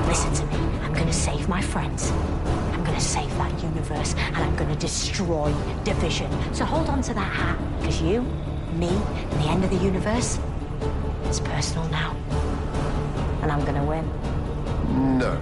[0.09, 0.57] Listen to me.
[0.83, 2.13] I'm going to save my friends.
[2.73, 5.53] I'm going to save that universe and I'm going to destroy
[5.85, 6.29] division.
[6.53, 8.23] So hold on to that hat because you,
[8.75, 10.39] me, and the end of the universe,
[11.27, 12.15] it's personal now.
[13.43, 14.11] And I'm going to win.
[15.19, 15.39] No.